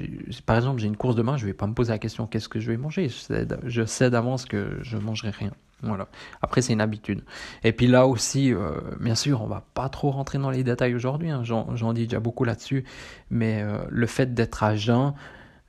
par 0.45 0.57
exemple, 0.57 0.81
j'ai 0.81 0.89
une 0.89 0.97
course 0.97 1.15
demain, 1.15 1.37
je 1.37 1.47
vais 1.47 1.53
pas 1.53 1.69
me 1.69 1.75
poser 1.75 1.93
la 1.93 1.99
question 1.99 2.27
qu'est-ce 2.27 2.49
que 2.49 2.59
je 2.59 2.71
vais 2.71 2.77
manger? 2.77 3.09
Je 3.09 3.85
sais, 3.85 4.11
d'avance 4.11 4.45
que 4.45 4.79
je 4.83 4.97
mangerai 4.97 5.31
rien. 5.31 5.53
Voilà. 5.83 6.09
Après, 6.43 6.63
c'est 6.63 6.73
une 6.73 6.81
habitude. 6.81 7.23
Et 7.63 7.71
puis 7.71 7.87
là 7.87 8.09
aussi, 8.09 8.53
euh, 8.53 8.73
bien 8.99 9.15
sûr, 9.15 9.41
on 9.43 9.47
va 9.47 9.65
pas 9.75 9.89
trop 9.89 10.11
rentrer 10.11 10.39
dans 10.39 10.51
les 10.51 10.65
détails 10.65 10.97
aujourd'hui. 10.97 11.31
Hein, 11.31 11.45
J'en 11.45 11.93
dis 11.93 12.09
déjà 12.09 12.19
beaucoup 12.19 12.43
là-dessus. 12.43 12.83
Mais 13.31 13.65
le 13.89 14.07
fait 14.09 14.35
d'être 14.35 14.65
à 14.65 14.75
jeun, 14.75 15.15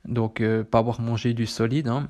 donc 0.06 0.42
pas 0.72 0.78
avoir 0.80 1.00
mangé 1.00 1.34
du 1.34 1.46
solide, 1.46 1.86
hein, 1.86 2.08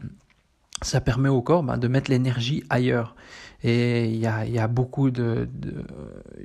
ça 0.83 1.01
permet 1.01 1.29
au 1.29 1.43
corps 1.43 1.63
ben, 1.63 1.79
de 1.79 1.89
mettre 1.89 2.11
l'énergie 2.11 2.65
ailleurs. 2.71 3.15
Et 3.63 4.07
il 4.07 4.17
y 4.17 4.27
a, 4.27 4.69
beaucoup 4.69 5.11
de, 5.11 5.47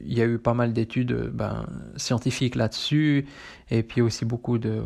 il 0.05 0.13
y 0.13 0.21
a 0.21 0.25
eu 0.25 0.37
pas 0.37 0.53
mal 0.53 0.73
d'études 0.73 1.31
ben, 1.33 1.65
scientifiques 1.95 2.55
là-dessus, 2.55 3.25
et 3.71 3.83
puis 3.83 4.01
aussi 4.01 4.25
beaucoup 4.25 4.57
de, 4.57 4.81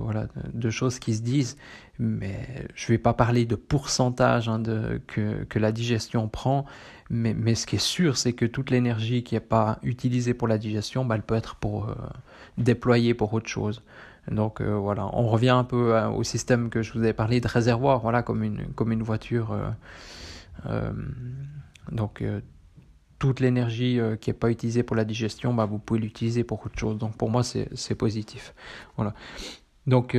choses 0.69 0.99
qui 0.99 1.15
se 1.15 1.23
disent, 1.23 1.57
mais 1.97 2.67
je 2.75 2.87
vais 2.87 2.99
pas 2.99 3.13
parler 3.13 3.45
de 3.45 3.55
pourcentage 3.55 4.47
hein, 4.47 4.59
de, 4.59 5.01
que, 5.07 5.57
la 5.57 5.71
digestion 5.71 6.27
prend, 6.27 6.65
mais, 7.09 7.55
ce 7.55 7.65
qui 7.65 7.77
est 7.77 7.79
sûr, 7.79 8.15
c'est 8.15 8.33
que 8.33 8.45
toute 8.45 8.69
l'énergie 8.69 9.23
qui 9.23 9.33
n'est 9.33 9.39
pas 9.39 9.79
utilisée 9.81 10.35
pour 10.35 10.47
la 10.47 10.59
digestion, 10.59 11.05
ben, 11.05 11.15
elle 11.15 11.23
peut 11.23 11.33
être 11.33 11.55
pour, 11.55 11.89
euh, 11.89 11.95
déployée 12.59 13.15
pour 13.15 13.33
autre 13.33 13.49
chose. 13.49 13.81
Donc 14.31 14.61
euh, 14.61 14.75
voilà, 14.75 15.09
on 15.13 15.27
revient 15.27 15.49
un 15.49 15.63
peu 15.63 15.95
euh, 15.95 16.09
au 16.09 16.23
système 16.23 16.69
que 16.69 16.81
je 16.81 16.93
vous 16.93 16.99
avais 16.99 17.13
parlé 17.13 17.41
de 17.41 17.47
réservoir, 17.47 17.99
voilà, 17.99 18.21
comme 18.21 18.43
une, 18.43 18.67
comme 18.73 18.91
une 18.91 19.03
voiture. 19.03 19.57
Euh, 20.67 20.91
donc 21.91 22.23
toute 23.17 23.39
l'énergie 23.39 23.99
qui 24.21 24.29
n'est 24.29 24.35
pas 24.35 24.49
utilisée 24.49 24.83
pour 24.83 24.95
la 24.95 25.03
digestion, 25.03 25.53
bah, 25.53 25.65
vous 25.65 25.79
pouvez 25.79 25.99
l'utiliser 25.99 26.43
pour 26.43 26.65
autre 26.65 26.77
chose. 26.77 26.97
Donc 26.97 27.17
pour 27.17 27.29
moi, 27.29 27.43
c'est 27.43 27.95
positif. 27.95 28.53
Voilà. 28.95 29.13
Donc, 29.87 30.15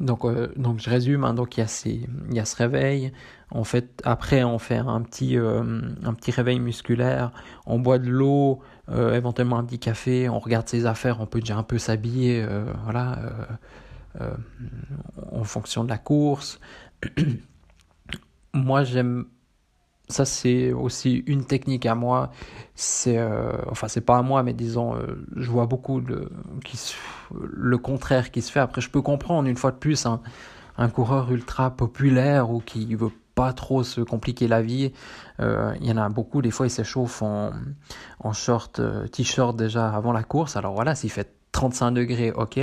donc, 0.00 0.26
donc 0.58 0.80
je 0.80 0.90
résume, 0.90 1.24
hein. 1.24 1.34
donc 1.34 1.56
il 1.56 1.60
y, 1.60 1.62
a 1.62 1.66
ces, 1.68 2.08
il 2.28 2.34
y 2.34 2.40
a 2.40 2.44
ce 2.44 2.56
réveil, 2.56 3.12
en 3.50 3.62
fait, 3.62 4.02
après 4.04 4.42
on 4.42 4.58
fait 4.58 4.78
un 4.78 5.00
petit, 5.02 5.36
un 5.36 6.14
petit 6.14 6.32
réveil 6.32 6.58
musculaire, 6.58 7.30
on 7.66 7.78
boit 7.78 7.98
de 7.98 8.10
l'eau, 8.10 8.60
éventuellement 8.92 9.58
un 9.58 9.64
petit 9.64 9.78
café, 9.78 10.28
on 10.28 10.38
regarde 10.38 10.68
ses 10.68 10.86
affaires, 10.86 11.20
on 11.20 11.26
peut 11.26 11.40
déjà 11.40 11.56
un 11.56 11.62
peu 11.62 11.78
s'habiller, 11.78 12.46
voilà, 12.84 13.18
en 15.32 15.44
fonction 15.44 15.84
de 15.84 15.88
la 15.88 15.98
course. 15.98 16.60
moi 18.56 18.84
j'aime 18.84 19.26
ça 20.08 20.24
c'est 20.24 20.72
aussi 20.72 21.24
une 21.26 21.44
technique 21.44 21.84
à 21.86 21.94
moi 21.94 22.30
c'est 22.74 23.18
euh, 23.18 23.52
enfin 23.70 23.88
c'est 23.88 24.00
pas 24.00 24.18
à 24.18 24.22
moi 24.22 24.42
mais 24.42 24.52
disons 24.52 24.94
euh, 24.94 25.26
je 25.36 25.50
vois 25.50 25.66
beaucoup 25.66 26.00
le 26.00 26.30
qui 26.64 26.78
le 27.30 27.78
contraire 27.78 28.30
qui 28.30 28.42
se 28.42 28.52
fait 28.52 28.60
après 28.60 28.80
je 28.80 28.90
peux 28.90 29.02
comprendre 29.02 29.48
une 29.48 29.56
fois 29.56 29.72
de 29.72 29.76
plus 29.76 30.06
un, 30.06 30.20
un 30.78 30.88
coureur 30.88 31.32
ultra 31.32 31.70
populaire 31.70 32.50
ou 32.50 32.60
qui 32.60 32.94
veut 32.94 33.10
pas 33.36 33.52
trop 33.52 33.84
se 33.84 34.00
compliquer 34.00 34.48
la 34.48 34.62
vie. 34.62 34.92
Euh, 35.38 35.74
il 35.80 35.86
y 35.86 35.92
en 35.92 35.98
a 35.98 36.08
beaucoup 36.08 36.42
des 36.42 36.50
fois 36.50 36.66
ils 36.66 36.70
s'échauffent 36.70 37.22
en, 37.22 37.52
en 38.18 38.32
short 38.32 38.80
t-shirt 39.12 39.54
déjà 39.54 39.88
avant 39.90 40.12
la 40.12 40.24
course. 40.24 40.56
Alors 40.56 40.74
voilà 40.74 40.96
s'il 40.96 41.12
fait 41.12 41.35
35 41.56 41.92
degrés, 41.92 42.32
ok. 42.32 42.60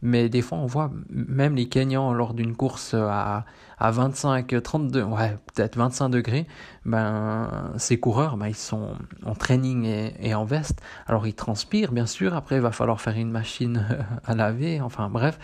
Mais 0.00 0.30
des 0.30 0.40
fois, 0.40 0.56
on 0.56 0.66
voit 0.66 0.90
même 1.10 1.54
les 1.54 1.68
Kenyans 1.68 2.14
lors 2.14 2.32
d'une 2.32 2.56
course 2.56 2.94
à, 2.94 3.44
à 3.78 3.90
25, 3.90 4.62
32, 4.62 5.02
ouais, 5.02 5.36
peut-être 5.54 5.76
25 5.76 6.08
degrés, 6.08 6.46
ben, 6.86 7.72
ces 7.76 8.00
coureurs, 8.00 8.38
ben, 8.38 8.48
ils 8.48 8.54
sont 8.54 8.96
en 9.26 9.34
training 9.34 9.84
et, 10.18 10.34
en 10.34 10.46
veste. 10.46 10.80
Alors, 11.06 11.26
ils 11.26 11.34
transpirent, 11.34 11.92
bien 11.92 12.06
sûr. 12.06 12.34
Après, 12.34 12.56
il 12.56 12.62
va 12.62 12.72
falloir 12.72 13.02
faire 13.02 13.16
une 13.18 13.30
machine 13.30 13.86
à 14.24 14.34
laver. 14.34 14.80
Enfin, 14.80 15.10
bref. 15.10 15.38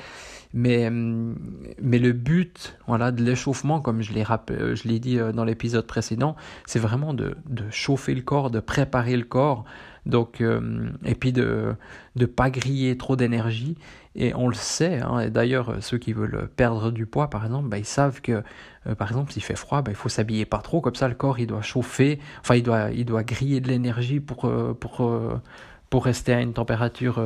Mais, 0.54 0.88
mais 0.90 1.98
le 1.98 2.12
but 2.12 2.78
voilà, 2.86 3.12
de 3.12 3.22
l'échauffement, 3.22 3.82
comme 3.82 4.00
je 4.00 4.14
l'ai, 4.14 4.98
dit 4.98 5.18
euh, 5.18 5.30
dans 5.30 5.44
l'épisode 5.44 5.86
précédent, 5.86 6.36
c'est 6.64 6.78
vraiment 6.78 7.12
de, 7.12 7.36
de 7.50 7.64
chauffer 7.70 8.14
le 8.14 8.22
corps, 8.22 8.50
de 8.50 8.60
préparer 8.60 9.18
le 9.18 9.24
corps 9.24 9.66
donc, 10.06 10.40
euh, 10.40 10.90
et 11.04 11.14
puis 11.14 11.32
de 11.32 11.74
ne 12.16 12.26
pas 12.26 12.50
griller 12.50 12.96
trop 12.96 13.16
d'énergie. 13.16 13.76
Et 14.14 14.34
on 14.34 14.48
le 14.48 14.54
sait, 14.54 15.00
hein, 15.00 15.20
et 15.20 15.30
d'ailleurs 15.30 15.76
ceux 15.80 15.98
qui 15.98 16.12
veulent 16.12 16.48
perdre 16.56 16.90
du 16.90 17.06
poids 17.06 17.30
par 17.30 17.44
exemple, 17.44 17.68
bah, 17.68 17.78
ils 17.78 17.84
savent 17.84 18.20
que 18.20 18.42
euh, 18.86 18.94
par 18.96 19.08
exemple 19.08 19.32
s'il 19.32 19.42
fait 19.42 19.54
froid, 19.54 19.82
bah, 19.82 19.92
il 19.92 19.96
faut 19.96 20.08
s'habiller 20.08 20.44
pas 20.44 20.58
trop, 20.58 20.80
comme 20.80 20.96
ça 20.96 21.06
le 21.08 21.14
corps 21.14 21.38
il 21.38 21.46
doit 21.46 21.62
chauffer, 21.62 22.18
enfin 22.40 22.56
il 22.56 22.62
doit, 22.62 22.90
il 22.90 23.04
doit 23.04 23.22
griller 23.22 23.60
de 23.60 23.68
l'énergie 23.68 24.18
pour, 24.18 24.46
euh, 24.46 24.76
pour, 24.78 25.08
pour 25.90 26.04
rester 26.04 26.32
à 26.32 26.40
une 26.40 26.52
température 26.52 27.22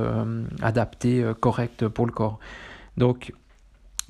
adaptée, 0.61 1.25
correcte 1.41 1.89
pour 1.89 2.07
le 2.07 2.13
corps. 2.13 2.39
Donc 2.97 3.33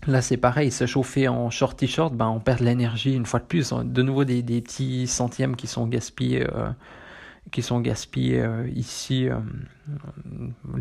Là, 0.08 0.20
c'est 0.20 0.36
pareil, 0.36 0.72
se 0.72 0.84
chauffer 0.84 1.28
en 1.28 1.48
short 1.48 1.78
t-shirt, 1.78 2.12
ben, 2.12 2.26
on 2.26 2.40
perd 2.40 2.58
de 2.58 2.64
l'énergie 2.64 3.14
une 3.14 3.24
fois 3.24 3.38
de 3.38 3.44
plus. 3.44 3.72
De 3.72 4.02
nouveau, 4.02 4.24
des, 4.24 4.42
des 4.42 4.60
petits 4.60 5.06
centièmes 5.06 5.54
qui 5.54 5.68
sont 5.68 5.86
gaspillés 5.86 6.44
qui 7.50 7.62
sont 7.62 7.80
gaspillés 7.80 8.40
euh, 8.40 8.68
ici, 8.74 9.28
euh, 9.28 9.38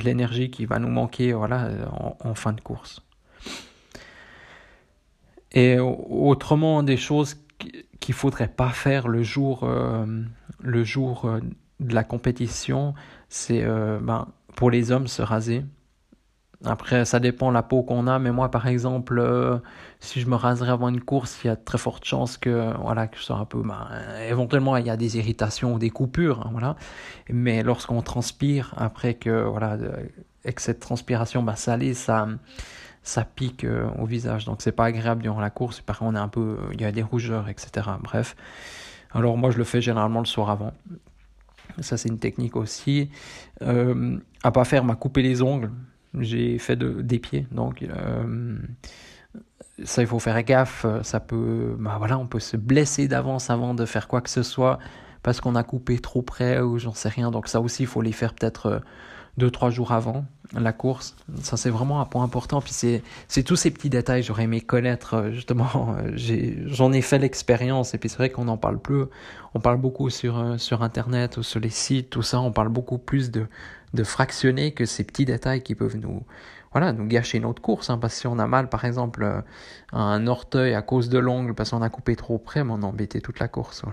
l'énergie 0.01 0.51
qui 0.51 0.65
va 0.65 0.79
nous 0.79 0.89
manquer 0.89 1.33
voilà, 1.33 1.69
en, 1.91 2.35
fin 2.35 2.53
de 2.53 2.61
course. 2.61 3.01
Et 5.53 5.79
autrement, 5.79 6.81
des 6.81 6.95
choses 6.95 7.35
qu'il 7.99 8.15
faudrait 8.15 8.47
pas 8.47 8.69
faire 8.69 9.09
le 9.09 9.21
jour, 9.21 9.63
euh, 9.63 10.05
le 10.61 10.83
jour 10.83 11.29
de 11.81 11.93
la 11.93 12.05
compétition, 12.05 12.93
c'est 13.27 13.65
ben, 13.65 14.29
pour 14.55 14.71
les 14.71 14.91
hommes 14.91 15.07
se 15.07 15.21
raser. 15.21 15.65
Après, 16.63 17.05
ça 17.05 17.19
dépend 17.19 17.49
la 17.49 17.63
peau 17.63 17.81
qu'on 17.81 18.05
a, 18.05 18.19
mais 18.19 18.31
moi, 18.31 18.51
par 18.51 18.67
exemple, 18.67 19.17
euh, 19.17 19.57
si 19.99 20.21
je 20.21 20.27
me 20.27 20.35
raserais 20.35 20.69
avant 20.69 20.89
une 20.89 21.01
course, 21.01 21.39
il 21.43 21.47
y 21.47 21.49
a 21.49 21.55
de 21.55 21.63
très 21.63 21.79
fortes 21.79 22.05
chances 22.05 22.37
que, 22.37 22.71
voilà, 22.79 23.07
que 23.07 23.17
je 23.17 23.23
sois 23.23 23.37
un 23.37 23.45
peu, 23.45 23.63
ben, 23.63 23.87
éventuellement, 24.29 24.77
il 24.77 24.85
y 24.85 24.91
a 24.91 24.97
des 24.97 25.17
irritations 25.17 25.73
ou 25.73 25.79
des 25.79 25.89
coupures, 25.89 26.45
hein, 26.45 26.49
voilà. 26.51 26.75
Mais 27.29 27.63
lorsqu'on 27.63 28.01
transpire, 28.03 28.75
après 28.77 29.15
que, 29.15 29.43
voilà, 29.43 29.77
et 30.45 30.53
cette 30.57 30.79
transpiration, 30.79 31.41
ben, 31.41 31.55
salée, 31.55 31.95
ça, 31.95 32.27
ça 33.01 33.25
pique 33.25 33.63
euh, 33.63 33.89
au 33.99 34.05
visage, 34.05 34.45
donc 34.45 34.61
c'est 34.61 34.71
pas 34.71 34.85
agréable 34.85 35.23
durant 35.23 35.41
la 35.41 35.49
course. 35.49 35.81
Par 35.81 35.99
contre, 35.99 36.19
on 36.19 36.21
un 36.21 36.27
peu, 36.27 36.57
il 36.73 36.81
y 36.81 36.85
a 36.85 36.91
des 36.91 37.03
rougeurs, 37.03 37.49
etc. 37.49 37.87
Bref. 38.03 38.35
Alors 39.13 39.35
moi, 39.35 39.49
je 39.49 39.57
le 39.57 39.63
fais 39.63 39.81
généralement 39.81 40.19
le 40.19 40.25
soir 40.25 40.51
avant. 40.51 40.73
Ça, 41.79 41.97
c'est 41.97 42.09
une 42.09 42.19
technique 42.19 42.55
aussi. 42.55 43.09
Euh, 43.61 44.19
à 44.43 44.51
pas 44.51 44.63
faire, 44.63 44.83
m'a 44.83 44.95
couper 44.95 45.21
les 45.21 45.41
ongles 45.41 45.71
j'ai 46.19 46.57
fait 46.57 46.75
de, 46.75 47.01
des 47.01 47.19
pieds, 47.19 47.47
donc 47.51 47.83
euh, 47.83 48.57
ça 49.83 50.01
il 50.01 50.07
faut 50.07 50.19
faire 50.19 50.41
gaffe. 50.43 50.85
Ça 51.03 51.19
peut, 51.19 51.75
bah 51.79 51.95
voilà, 51.97 52.17
on 52.17 52.27
peut 52.27 52.39
se 52.39 52.57
blesser 52.57 53.07
d'avance 53.07 53.49
avant 53.49 53.73
de 53.73 53.85
faire 53.85 54.07
quoi 54.07 54.21
que 54.21 54.29
ce 54.29 54.43
soit 54.43 54.79
parce 55.23 55.39
qu'on 55.39 55.55
a 55.55 55.63
coupé 55.63 55.99
trop 55.99 56.21
près 56.21 56.59
ou 56.59 56.79
j'en 56.79 56.93
sais 56.93 57.09
rien. 57.09 57.31
Donc 57.31 57.47
ça 57.47 57.61
aussi 57.61 57.83
il 57.83 57.87
faut 57.87 58.01
les 58.01 58.11
faire 58.11 58.33
peut-être 58.33 58.81
2-3 59.39 59.67
euh, 59.67 59.71
jours 59.71 59.91
avant 59.91 60.25
la 60.53 60.73
course. 60.73 61.15
Ça 61.41 61.57
c'est 61.57 61.69
vraiment 61.69 62.01
un 62.01 62.05
point 62.05 62.23
important. 62.23 62.61
Puis 62.61 62.73
c'est 62.73 63.03
c'est 63.27 63.43
tous 63.43 63.55
ces 63.55 63.71
petits 63.71 63.89
détails. 63.89 64.23
J'aurais 64.23 64.43
aimé 64.43 64.61
connaître 64.61 65.15
euh, 65.15 65.31
justement. 65.31 65.95
J'en 66.15 66.91
ai, 66.91 67.01
fait 67.01 67.19
l'expérience 67.19 67.93
et 67.93 67.97
puis 67.97 68.09
c'est 68.09 68.17
vrai 68.17 68.29
qu'on 68.29 68.45
n'en 68.45 68.57
parle 68.57 68.79
plus. 68.79 69.05
On 69.53 69.59
parle 69.59 69.77
beaucoup 69.77 70.09
sur 70.09 70.59
sur 70.59 70.83
internet 70.83 71.37
ou 71.37 71.43
sur 71.43 71.59
les 71.59 71.69
sites, 71.69 72.09
tout 72.09 72.23
ça. 72.23 72.39
On 72.41 72.51
parle 72.51 72.69
beaucoup 72.69 72.97
plus 72.97 73.31
de 73.31 73.47
de 73.93 74.03
fractionner 74.03 74.74
que 74.74 74.86
ces 74.86 75.03
petits 75.03 75.25
détails 75.25 75.62
qui 75.62 75.75
peuvent 75.75 75.98
nous, 75.98 76.24
voilà, 76.71 76.93
nous 76.93 77.05
gâcher 77.05 77.39
notre 77.39 77.62
course. 77.62 77.89
Hein, 77.89 77.98
parce 77.98 78.13
que 78.15 78.19
si 78.21 78.27
on 78.27 78.39
a 78.39 78.48
mal, 78.48 78.69
par 78.69 78.86
exemple, 78.86 79.24
euh, 79.24 79.41
un 79.91 80.27
orteil 80.27 80.74
à 80.74 80.81
cause 80.81 81.10
de 81.10 81.19
l'ongle, 81.19 81.53
parce 81.53 81.71
qu'on 81.71 81.81
a 81.81 81.89
coupé 81.89 82.15
trop 82.15 82.38
près, 82.38 82.63
mais 82.63 82.71
on 82.71 82.81
a 82.81 82.86
embêté 82.86 83.21
toute 83.21 83.39
la 83.39 83.48
course. 83.48 83.83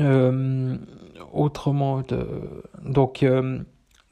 Euh, 0.00 0.76
autrement, 1.32 2.02
donc, 2.84 3.22
euh, 3.22 3.58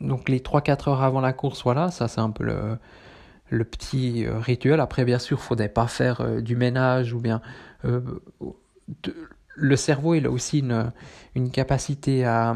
donc 0.01 0.29
les 0.29 0.41
3-4 0.41 0.91
heures 0.91 1.03
avant 1.03 1.21
la 1.21 1.33
course, 1.33 1.63
voilà, 1.63 1.91
ça 1.91 2.09
c'est 2.09 2.21
un 2.21 2.31
peu 2.31 2.45
le, 2.45 3.65
petit 3.65 4.27
rituel. 4.29 4.81
Après, 4.81 5.05
bien 5.05 5.19
sûr, 5.19 5.39
il 5.39 5.41
ne 5.41 5.45
faudrait 5.45 5.69
pas 5.69 5.87
faire 5.87 6.43
du 6.43 6.57
ménage 6.57 7.15
ou 7.15 7.21
bien. 7.21 7.41
le 9.55 9.77
cerveau, 9.77 10.15
il 10.15 10.27
a 10.27 10.31
aussi 10.31 10.65
une 11.35 11.51
capacité 11.51 12.25
à 12.25 12.55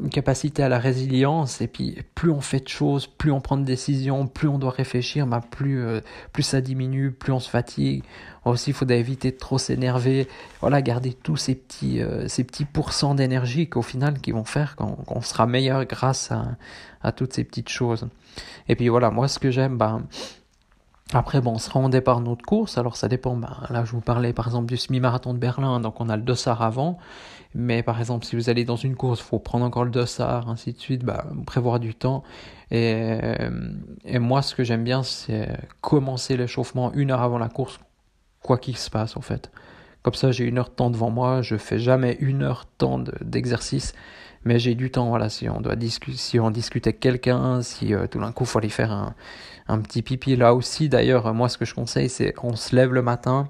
une 0.00 0.10
capacité 0.10 0.62
à 0.62 0.68
la 0.68 0.78
résilience 0.78 1.60
et 1.60 1.66
puis 1.66 2.02
plus 2.14 2.30
on 2.30 2.40
fait 2.40 2.60
de 2.60 2.68
choses, 2.68 3.06
plus 3.06 3.32
on 3.32 3.40
prend 3.40 3.56
de 3.56 3.64
décisions, 3.64 4.26
plus 4.26 4.48
on 4.48 4.58
doit 4.58 4.70
réfléchir, 4.70 5.26
bah 5.26 5.40
plus 5.50 5.80
euh, 5.80 6.00
plus 6.32 6.42
ça 6.42 6.60
diminue, 6.60 7.10
plus 7.10 7.32
on 7.32 7.40
se 7.40 7.50
fatigue. 7.50 8.04
Aussi, 8.44 8.70
il 8.70 8.72
faut 8.72 8.88
éviter 8.88 9.30
de 9.30 9.36
trop 9.36 9.58
s'énerver. 9.58 10.26
Voilà, 10.60 10.80
garder 10.80 11.12
tous 11.12 11.36
ces 11.36 11.54
petits 11.54 12.00
euh, 12.00 12.28
ces 12.28 12.44
petits 12.44 12.64
pourcents 12.64 13.14
d'énergie 13.14 13.68
qu'au 13.68 13.82
final 13.82 14.20
qui 14.20 14.30
vont 14.32 14.44
faire 14.44 14.76
qu'on 14.76 15.20
sera 15.20 15.46
meilleur 15.46 15.84
grâce 15.84 16.30
à, 16.30 16.56
à 17.02 17.12
toutes 17.12 17.32
ces 17.32 17.44
petites 17.44 17.68
choses. 17.68 18.08
Et 18.68 18.76
puis 18.76 18.88
voilà, 18.88 19.10
moi 19.10 19.28
ce 19.28 19.38
que 19.38 19.50
j'aime, 19.50 19.76
bah 19.76 20.00
après, 21.14 21.40
bon, 21.40 21.52
on 21.52 21.58
sera 21.58 21.80
en 21.80 21.88
départ 21.88 22.20
notre 22.20 22.44
course, 22.44 22.76
alors 22.76 22.96
ça 22.96 23.08
dépend. 23.08 23.36
Bah, 23.36 23.62
là, 23.70 23.84
je 23.84 23.92
vous 23.92 24.00
parlais 24.00 24.32
par 24.32 24.46
exemple 24.46 24.66
du 24.66 24.76
semi-marathon 24.76 25.32
de 25.32 25.38
Berlin, 25.38 25.80
donc 25.80 26.00
on 26.00 26.08
a 26.08 26.16
le 26.16 26.22
dossard 26.22 26.62
avant. 26.62 26.98
Mais 27.54 27.82
par 27.82 27.98
exemple, 27.98 28.26
si 28.26 28.36
vous 28.36 28.50
allez 28.50 28.64
dans 28.64 28.76
une 28.76 28.94
course, 28.94 29.20
il 29.20 29.24
faut 29.24 29.38
prendre 29.38 29.64
encore 29.64 29.84
le 29.84 29.90
dossard, 29.90 30.50
ainsi 30.50 30.74
de 30.74 30.78
suite, 30.78 31.04
bah, 31.04 31.24
prévoir 31.46 31.80
du 31.80 31.94
temps. 31.94 32.22
Et, 32.70 33.18
et 34.04 34.18
moi, 34.18 34.42
ce 34.42 34.54
que 34.54 34.64
j'aime 34.64 34.84
bien, 34.84 35.02
c'est 35.02 35.56
commencer 35.80 36.36
l'échauffement 36.36 36.92
une 36.92 37.10
heure 37.10 37.22
avant 37.22 37.38
la 37.38 37.48
course, 37.48 37.80
quoi 38.42 38.58
qu'il 38.58 38.76
se 38.76 38.90
passe 38.90 39.16
en 39.16 39.22
fait. 39.22 39.50
Comme 40.08 40.14
ça, 40.14 40.32
j'ai 40.32 40.44
une 40.44 40.56
heure 40.56 40.70
de 40.70 40.74
temps 40.74 40.88
devant 40.88 41.10
moi, 41.10 41.42
je 41.42 41.58
fais 41.58 41.78
jamais 41.78 42.16
une 42.20 42.42
heure 42.42 42.64
de 42.64 42.78
temps 42.78 42.98
d'exercice 43.20 43.92
mais 44.44 44.58
j'ai 44.58 44.74
du 44.74 44.90
temps 44.90 45.10
voilà 45.10 45.28
si 45.28 45.50
on 45.50 45.60
doit 45.60 45.76
discuter 45.76 46.16
si 46.16 46.40
on 46.40 46.50
discute 46.50 46.86
avec 46.86 47.00
quelqu'un 47.00 47.60
si 47.60 47.92
euh, 47.92 48.06
tout 48.06 48.18
d'un 48.18 48.32
coup 48.32 48.44
il 48.44 48.46
faut 48.46 48.58
aller 48.58 48.70
faire 48.70 49.12
un, 49.66 49.80
petit 49.80 50.00
pipi. 50.00 50.34
Là 50.36 50.54
aussi 50.54 50.88
d'ailleurs 50.88 51.34
moi 51.34 51.50
ce 51.50 51.58
que 51.58 51.66
je 51.66 51.74
conseille 51.74 52.08
c'est 52.08 52.32
on 52.42 52.56
se 52.56 52.74
lève 52.74 52.94
le 52.94 53.02
matin 53.02 53.48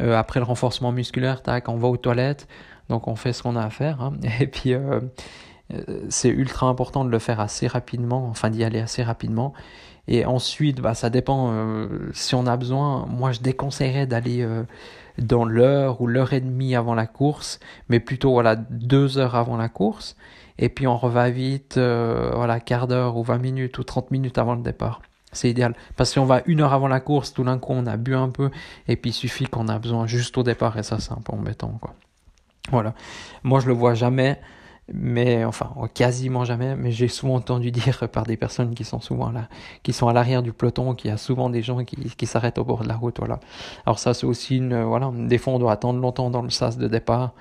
euh, 0.00 0.16
après 0.16 0.40
le 0.40 0.44
renforcement 0.44 0.90
musculaire 0.90 1.42
tac 1.42 1.68
on 1.68 1.76
va 1.76 1.86
aux 1.86 1.96
toilettes. 1.96 2.48
Donc 2.88 3.06
on 3.06 3.14
fait 3.14 3.32
ce 3.32 3.44
qu'on 3.44 3.54
a 3.54 3.62
à 3.62 3.70
faire 3.70 4.02
hein. 4.02 4.14
et 4.40 4.48
puis 4.48 4.74
euh, 4.74 5.00
c'est 6.08 6.30
ultra 6.30 6.66
important 6.66 7.04
de 7.04 7.10
le 7.10 7.20
faire 7.20 7.38
assez 7.38 7.68
rapidement 7.68 8.26
enfin 8.28 8.50
d'y 8.50 8.64
aller 8.64 8.80
assez 8.80 9.04
rapidement. 9.04 9.52
Et 10.08 10.24
ensuite 10.24 10.80
bah 10.80 10.94
ça 10.94 11.10
dépend 11.10 11.52
si 12.12 12.34
on 12.34 12.46
a 12.46 12.56
besoin 12.56 13.06
moi 13.06 13.30
je 13.30 13.40
déconseillerais 13.40 14.06
d'aller 14.06 14.44
dans 15.18 15.44
l'heure 15.44 16.00
ou 16.00 16.06
l'heure 16.06 16.32
et 16.32 16.40
demie 16.40 16.74
avant 16.74 16.94
la 16.94 17.06
course, 17.06 17.60
mais 17.88 18.00
plutôt 18.00 18.32
voilà 18.32 18.56
deux 18.56 19.18
heures 19.18 19.34
avant 19.34 19.56
la 19.56 19.68
course. 19.68 20.16
Et 20.58 20.68
puis 20.68 20.86
on 20.86 20.96
reva 20.96 21.30
vite, 21.30 21.76
euh, 21.76 22.30
voilà, 22.34 22.60
quart 22.60 22.86
d'heure 22.86 23.16
ou 23.16 23.22
20 23.22 23.38
minutes 23.38 23.78
ou 23.78 23.84
30 23.84 24.10
minutes 24.10 24.38
avant 24.38 24.54
le 24.54 24.62
départ. 24.62 25.02
C'est 25.32 25.50
idéal. 25.50 25.74
Parce 25.96 26.14
qu'on 26.14 26.24
va 26.24 26.42
une 26.46 26.62
heure 26.62 26.72
avant 26.72 26.88
la 26.88 27.00
course, 27.00 27.34
tout 27.34 27.44
d'un 27.44 27.58
coup 27.58 27.72
on 27.72 27.86
a 27.86 27.96
bu 27.96 28.14
un 28.14 28.30
peu, 28.30 28.50
et 28.88 28.96
puis 28.96 29.10
il 29.10 29.14
suffit 29.14 29.44
qu'on 29.44 29.68
a 29.68 29.78
besoin 29.78 30.06
juste 30.06 30.38
au 30.38 30.42
départ, 30.42 30.78
et 30.78 30.82
ça 30.82 30.98
c'est 30.98 31.12
un 31.12 31.20
peu 31.22 31.34
embêtant. 31.34 31.78
quoi. 31.80 31.94
Voilà. 32.70 32.94
Moi, 33.42 33.60
je 33.60 33.66
le 33.66 33.72
vois 33.72 33.94
jamais, 33.94 34.40
mais 34.92 35.44
enfin, 35.44 35.72
quasiment 35.94 36.44
jamais, 36.44 36.76
mais 36.76 36.92
j'ai 36.92 37.08
souvent 37.08 37.34
entendu 37.34 37.70
dire 37.70 38.08
par 38.08 38.24
des 38.24 38.36
personnes 38.36 38.74
qui 38.74 38.84
sont 38.84 39.00
souvent 39.00 39.30
là, 39.30 39.48
qui 39.82 39.92
sont 39.92 40.08
à 40.08 40.12
l'arrière 40.12 40.42
du 40.42 40.52
peloton, 40.52 40.94
qu'il 40.94 41.10
y 41.10 41.12
a 41.12 41.16
souvent 41.16 41.50
des 41.50 41.62
gens 41.62 41.84
qui, 41.84 41.96
qui 41.96 42.26
s'arrêtent 42.26 42.58
au 42.58 42.64
bord 42.64 42.82
de 42.82 42.88
la 42.88 42.96
route, 42.96 43.18
voilà. 43.18 43.40
Alors 43.84 43.98
ça, 43.98 44.14
c'est 44.14 44.26
aussi 44.26 44.58
une, 44.58 44.82
voilà, 44.82 45.10
des 45.14 45.38
fois, 45.38 45.54
on 45.54 45.58
doit 45.58 45.72
attendre 45.72 46.00
longtemps 46.00 46.30
dans 46.30 46.42
le 46.42 46.50
sas 46.50 46.78
de 46.78 46.86
départ, 46.86 47.32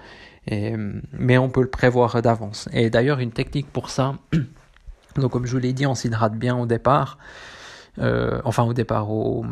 mais 0.50 1.38
on 1.38 1.50
peut 1.50 1.62
le 1.62 1.70
prévoir 1.70 2.22
d'avance. 2.22 2.70
Et 2.74 2.90
d'ailleurs, 2.90 3.20
une 3.20 3.32
technique 3.32 3.72
pour 3.72 3.90
ça, 3.90 4.16
donc 5.16 5.32
comme 5.32 5.46
je 5.46 5.52
vous 5.52 5.60
l'ai 5.60 5.74
dit, 5.74 5.86
on 5.86 5.96
s'hydrate 5.96 6.36
bien 6.36 6.58
au 6.58 6.66
départ, 6.66 7.18
euh, 8.00 8.42
enfin 8.44 8.64
au 8.64 8.74
départ, 8.74 9.12
au, 9.12 9.46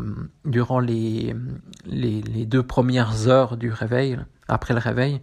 durant 0.46 0.80
les, 0.80 1.36
les, 1.86 2.46
deux 2.46 2.64
premières 2.64 3.28
heures 3.28 3.56
du 3.56 3.72
réveil, 3.72 4.18
après 4.48 4.74
le 4.74 4.80
réveil. 4.80 5.22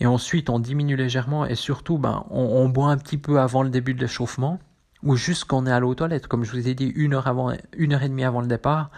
Et 0.00 0.06
ensuite, 0.06 0.50
on 0.50 0.58
diminue 0.58 0.96
légèrement 0.96 1.46
et 1.46 1.54
surtout, 1.54 1.98
ben, 1.98 2.24
on, 2.30 2.68
boit 2.68 2.88
un 2.88 2.96
petit 2.96 3.18
peu 3.18 3.40
avant 3.40 3.62
le 3.62 3.70
début 3.70 3.94
de 3.94 4.00
l'échauffement 4.00 4.58
ou 5.02 5.16
juste 5.16 5.44
quand 5.44 5.62
on 5.62 5.66
est 5.66 5.72
allé 5.72 5.86
aux 5.86 5.94
toilettes. 5.94 6.26
Comme 6.26 6.44
je 6.44 6.52
vous 6.52 6.68
ai 6.68 6.74
dit, 6.74 6.86
une 6.86 7.14
heure, 7.14 7.26
avant, 7.26 7.52
une 7.76 7.92
heure 7.92 8.02
et 8.02 8.08
demie 8.08 8.24
avant 8.24 8.40
le 8.40 8.46
départ, 8.46 8.90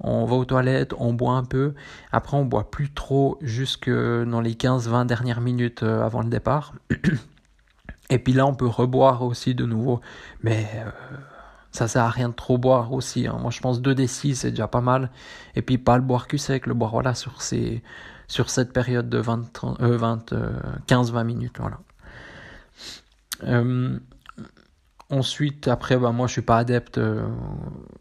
on 0.00 0.24
va 0.24 0.36
aux 0.36 0.46
toilettes, 0.46 0.94
on 0.98 1.12
boit 1.12 1.34
un 1.34 1.44
peu. 1.44 1.74
Après, 2.10 2.36
on 2.36 2.46
boit 2.46 2.70
plus 2.70 2.90
trop 2.90 3.36
jusque 3.42 3.90
dans 3.90 4.40
les 4.40 4.54
15-20 4.54 5.06
dernières 5.06 5.42
minutes 5.42 5.82
euh, 5.82 6.02
avant 6.02 6.22
le 6.22 6.30
départ. 6.30 6.72
Et 8.10 8.18
puis 8.18 8.32
là, 8.32 8.46
on 8.46 8.54
peut 8.54 8.66
reboire 8.66 9.22
aussi 9.22 9.54
de 9.54 9.66
nouveau. 9.66 10.00
Mais 10.42 10.66
euh, 10.74 10.90
ça 11.70 11.86
sert 11.86 12.02
à 12.02 12.10
rien 12.10 12.30
de 12.30 12.34
trop 12.34 12.56
boire 12.56 12.92
aussi. 12.92 13.26
Hein. 13.26 13.36
Moi, 13.40 13.50
je 13.50 13.60
pense 13.60 13.80
2 13.82 13.94
D6, 13.94 14.34
c'est 14.34 14.50
déjà 14.50 14.68
pas 14.68 14.80
mal. 14.80 15.10
Et 15.54 15.62
puis, 15.62 15.76
pas 15.78 15.96
le 15.96 16.02
boire 16.02 16.26
cul 16.26 16.38
sec, 16.38 16.66
le 16.66 16.74
boire 16.74 16.92
voilà, 16.92 17.14
sur, 17.14 17.42
ces, 17.42 17.82
sur 18.30 18.48
cette 18.48 18.72
période 18.72 19.08
de 19.08 19.18
20, 19.18 19.64
20 19.80 20.32
15-20 20.86 21.24
minutes. 21.24 21.56
Voilà. 21.58 21.80
Euh, 23.42 23.98
ensuite, 25.10 25.66
après, 25.66 25.96
bah, 25.96 26.12
moi, 26.12 26.28
je 26.28 26.32
suis 26.32 26.42
pas 26.42 26.58
adepte, 26.58 26.98
euh, 26.98 27.26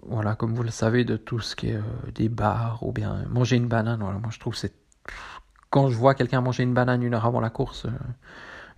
voilà, 0.06 0.36
comme 0.36 0.54
vous 0.54 0.62
le 0.62 0.70
savez, 0.70 1.04
de 1.04 1.18
tout 1.18 1.40
ce 1.40 1.56
qui 1.56 1.70
est 1.70 1.78
euh, 1.78 2.12
des 2.14 2.30
bars 2.30 2.78
ou 2.84 2.92
bien 2.92 3.26
manger 3.28 3.56
une 3.56 3.68
banane. 3.68 4.02
Voilà, 4.02 4.20
moi, 4.20 4.30
je 4.32 4.40
trouve 4.40 4.56
c'est 4.56 4.74
quand 5.72 5.90
je 5.90 5.98
vois 5.98 6.14
quelqu'un 6.14 6.42
manger 6.42 6.62
une 6.62 6.76
banane 6.76 7.02
une 7.02 7.16
heure 7.16 7.26
avant 7.26 7.40
la 7.40 7.50
course, 7.50 7.86
euh, 7.86 7.90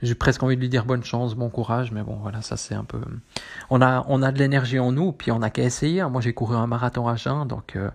j'ai 0.01 0.15
presque 0.15 0.41
envie 0.43 0.55
de 0.55 0.61
lui 0.61 0.69
dire 0.69 0.85
bonne 0.85 1.03
chance, 1.03 1.35
bon 1.35 1.49
courage, 1.49 1.91
mais 1.91 2.01
bon, 2.01 2.15
voilà, 2.15 2.41
ça 2.41 2.55
c'est 2.55 2.75
un 2.75 2.85
peu. 2.85 3.01
On 3.69 3.81
a, 3.81 4.05
on 4.07 4.21
a 4.23 4.31
de 4.31 4.39
l'énergie 4.39 4.79
en 4.79 4.93
nous, 4.93 5.11
puis 5.11 5.31
on 5.31 5.41
a 5.41 5.49
qu'à 5.49 5.63
essayer. 5.63 6.01
Moi, 6.05 6.21
j'ai 6.21 6.33
couru 6.33 6.55
un 6.55 6.67
marathon 6.67 7.09
à 7.09 7.17
jeun, 7.17 7.45
donc 7.45 7.75
euh, 7.75 7.89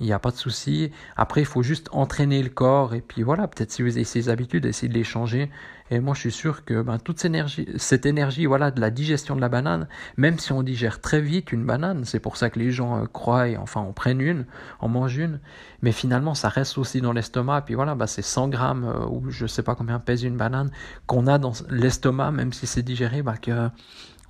il 0.00 0.06
n'y 0.06 0.12
a 0.12 0.18
pas 0.18 0.30
de 0.30 0.36
souci. 0.36 0.90
Après, 1.16 1.40
il 1.40 1.46
faut 1.46 1.62
juste 1.62 1.88
entraîner 1.92 2.42
le 2.42 2.50
corps, 2.50 2.94
et 2.94 3.00
puis 3.00 3.22
voilà, 3.22 3.48
peut-être 3.48 3.70
si 3.70 3.82
vous 3.82 3.96
avez 3.96 4.04
ces 4.04 4.28
habitudes, 4.28 4.64
essayez 4.66 4.88
de 4.88 4.94
les 4.94 5.04
changer. 5.04 5.50
Et 5.90 6.00
moi, 6.00 6.14
je 6.14 6.20
suis 6.20 6.32
sûr 6.32 6.64
que 6.64 6.82
ben, 6.82 6.98
toute 6.98 7.18
cette 7.18 7.30
énergie, 7.30 7.66
cette 7.76 8.04
énergie 8.04 8.44
voilà, 8.46 8.70
de 8.70 8.80
la 8.80 8.90
digestion 8.90 9.34
de 9.34 9.40
la 9.40 9.48
banane, 9.48 9.88
même 10.18 10.38
si 10.38 10.52
on 10.52 10.62
digère 10.62 11.00
très 11.00 11.20
vite 11.20 11.50
une 11.50 11.64
banane, 11.64 12.04
c'est 12.04 12.20
pour 12.20 12.36
ça 12.36 12.50
que 12.50 12.58
les 12.58 12.70
gens 12.70 13.02
euh, 13.02 13.06
croient, 13.06 13.46
enfin, 13.58 13.80
on 13.80 13.92
prenne 13.92 14.20
une, 14.20 14.44
on 14.80 14.88
mange 14.88 15.16
une, 15.16 15.40
mais 15.80 15.92
finalement, 15.92 16.34
ça 16.34 16.50
reste 16.50 16.76
aussi 16.76 17.00
dans 17.00 17.12
l'estomac. 17.12 17.62
Puis 17.62 17.74
voilà, 17.74 17.94
ben, 17.94 18.06
c'est 18.06 18.22
100 18.22 18.48
grammes, 18.48 18.84
euh, 18.84 19.06
ou 19.06 19.30
je 19.30 19.46
sais 19.46 19.62
pas 19.62 19.74
combien 19.74 19.98
pèse 19.98 20.24
une 20.24 20.36
banane, 20.36 20.70
qu'on 21.06 21.26
a 21.26 21.38
dans 21.38 21.52
l'estomac, 21.70 22.32
même 22.32 22.52
si 22.52 22.66
c'est 22.66 22.82
digéré, 22.82 23.22
ben, 23.22 23.36
que 23.36 23.70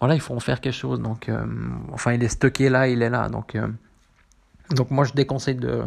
voilà, 0.01 0.15
il 0.15 0.21
faut 0.21 0.35
en 0.35 0.41
faire 0.41 0.61
quelque 0.61 0.75
chose. 0.75 1.01
Donc, 1.01 1.29
euh, 1.29 1.45
enfin, 1.93 2.13
il 2.13 2.23
est 2.23 2.29
stocké 2.29 2.69
là, 2.69 2.89
il 2.89 3.03
est 3.03 3.11
là. 3.11 3.29
Donc, 3.29 3.55
euh, 3.55 3.69
donc 4.71 4.91
moi, 4.91 5.05
je 5.05 5.13
déconseille 5.13 5.57
de, 5.57 5.85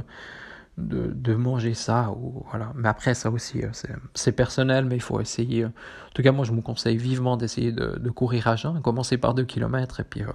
de, 0.77 1.35
manger 1.35 1.73
ça. 1.73 2.11
Ou, 2.11 2.43
voilà. 2.49 2.71
Mais 2.75 2.89
après, 2.89 3.13
ça 3.13 3.29
aussi, 3.29 3.63
euh, 3.63 3.69
c'est 4.13 4.31
personnel, 4.31 4.85
mais 4.85 4.95
il 4.95 5.01
faut 5.01 5.19
essayer. 5.19 5.65
En 5.65 5.71
tout 6.13 6.21
cas, 6.21 6.31
moi, 6.31 6.45
je 6.45 6.51
vous 6.51 6.61
conseille 6.61 6.97
vivement 6.97 7.37
d'essayer 7.37 7.71
de, 7.71 8.09
courir 8.09 8.47
à 8.47 8.55
jeun. 8.55 8.81
Commencer 8.81 9.17
par 9.17 9.33
2 9.33 9.43
km 9.45 9.99
et 9.99 10.03
puis, 10.03 10.23
euh, 10.23 10.31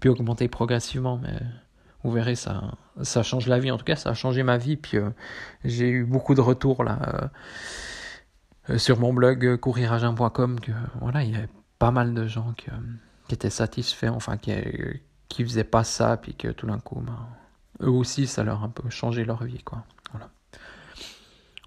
puis 0.00 0.08
augmenter 0.08 0.48
progressivement. 0.48 1.18
Mais 1.18 1.38
vous 2.04 2.12
verrez, 2.12 2.36
ça, 2.36 2.74
ça 3.02 3.22
change 3.22 3.46
la 3.46 3.58
vie. 3.58 3.70
En 3.70 3.78
tout 3.78 3.84
cas, 3.84 3.96
ça 3.96 4.10
a 4.10 4.14
changé 4.14 4.42
ma 4.42 4.58
vie. 4.58 4.76
Puis 4.76 4.98
euh, 4.98 5.10
j'ai 5.64 5.88
eu 5.88 6.04
beaucoup 6.04 6.34
de 6.34 6.40
retours 6.40 6.84
là. 6.84 7.30
sur 8.78 8.98
mon 8.98 9.12
blog 9.12 9.58
couriragin.com 9.58 10.56
voilà 11.00 11.22
il 11.22 11.30
y 11.30 11.36
avait 11.36 11.48
pas 11.78 11.92
mal 11.92 12.14
de 12.14 12.26
gens 12.26 12.52
qui, 12.56 12.66
qui 13.28 13.34
étaient 13.34 13.48
satisfaits 13.48 14.08
enfin 14.08 14.38
qui 14.38 14.52
qui 15.28 15.44
faisaient 15.44 15.62
pas 15.62 15.84
ça 15.84 16.16
puis 16.16 16.34
que 16.34 16.48
tout 16.48 16.66
d'un 16.66 16.80
coup 16.80 17.00
ben, 17.00 17.16
eux 17.82 17.90
aussi, 17.90 18.26
ça 18.26 18.44
leur 18.44 18.62
a 18.62 18.66
un 18.66 18.68
peu 18.68 18.88
changé 18.90 19.24
leur 19.24 19.44
vie, 19.44 19.62
quoi. 19.62 19.84
Voilà. 20.12 20.30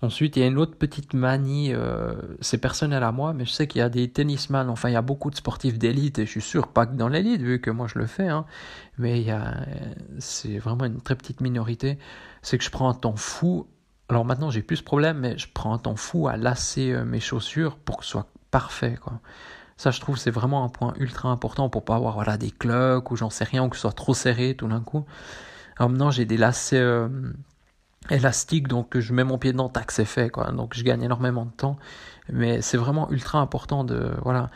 Ensuite, 0.02 0.38
il 0.38 0.40
y 0.40 0.44
a 0.44 0.48
une 0.48 0.58
autre 0.58 0.78
petite 0.78 1.14
manie, 1.14 1.74
euh, 1.74 2.14
c'est 2.40 2.58
personnel 2.58 3.04
à 3.04 3.12
moi, 3.12 3.34
mais 3.34 3.44
je 3.46 3.52
sais 3.52 3.68
qu'il 3.68 3.80
y 3.80 3.82
a 3.82 3.90
des 3.90 4.10
tennisman, 4.10 4.70
enfin 4.70 4.90
il 4.90 4.94
y 4.94 4.96
a 4.96 5.02
beaucoup 5.02 5.30
de 5.30 5.36
sportifs 5.36 5.78
d'élite, 5.78 6.20
et 6.20 6.26
je 6.26 6.32
suis 6.32 6.42
sûr, 6.42 6.70
pas 6.70 6.86
que 6.86 6.96
dans 6.96 7.10
l'élite, 7.10 7.42
vu 7.42 7.60
que 7.60 7.70
moi 7.70 7.88
je 7.88 8.00
le 8.00 8.06
fais, 8.06 8.30
hein, 8.30 8.46
mais 8.98 9.20
il 9.20 9.28
y 9.28 9.32
a, 9.32 9.58
c'est 10.20 10.58
vraiment 10.58 10.86
une 10.86 11.02
très 11.02 11.16
petite 11.16 11.42
minorité, 11.42 12.00
c'est 12.42 12.58
que 12.58 12.64
je 12.64 12.70
prends 12.70 12.90
un 12.90 12.94
temps 12.94 13.18
fou, 13.18 13.68
alors 14.08 14.24
maintenant 14.24 14.50
j'ai 14.50 14.62
plus 14.62 14.78
ce 14.78 14.84
problème, 14.84 15.20
mais 15.20 15.38
je 15.38 15.48
prends 15.54 15.74
un 15.74 15.80
temps 15.80 15.98
fou 15.98 16.30
à 16.30 16.38
lasser 16.38 16.94
euh, 16.94 17.04
mes 17.04 17.20
chaussures 17.20 17.76
pour 17.76 17.98
que 17.98 18.06
ce 18.06 18.12
soit 18.12 18.32
parfait, 18.52 18.98
quoi. 19.02 19.20
Ça, 19.76 19.92
je 19.92 20.02
trouve, 20.02 20.18
c'est 20.18 20.32
vraiment 20.32 20.66
un 20.66 20.68
point 20.68 20.94
ultra 20.98 21.30
important 21.30 21.70
pour 21.70 21.86
pas 21.86 21.96
avoir 21.96 22.16
voilà, 22.16 22.38
des 22.38 22.52
cloques 22.52 23.12
ou 23.12 23.16
j'en 23.16 23.30
sais 23.30 23.46
rien, 23.46 23.64
ou 23.64 23.70
que 23.70 23.78
ce 23.78 23.84
soit 23.84 23.94
trop 23.94 24.14
serré 24.14 24.54
tout 24.54 24.68
d'un 24.68 24.82
coup. 24.82 25.06
Maintenant, 25.80 26.12
j'ai 26.12 26.26
des 26.26 26.38
lacets 26.38 26.78
euh, 26.78 27.08
élastiques, 28.10 28.68
donc 28.68 28.98
je 28.98 29.14
mets 29.14 29.24
mon 29.24 29.38
pied 29.38 29.52
dedans, 29.52 29.70
tac, 29.70 29.92
c'est 29.92 30.06
fait, 30.06 30.30
quoi. 30.30 30.52
Donc 30.52 30.74
je 30.76 30.84
gagne 30.84 31.04
énormément 31.04 31.46
de 31.46 31.52
temps. 31.52 31.78
Mais 32.32 32.62
c'est 32.62 32.78
vraiment 32.78 33.10
ultra 33.12 33.40
important 33.40 33.84
de, 33.84 34.12
voilà, 34.22 34.52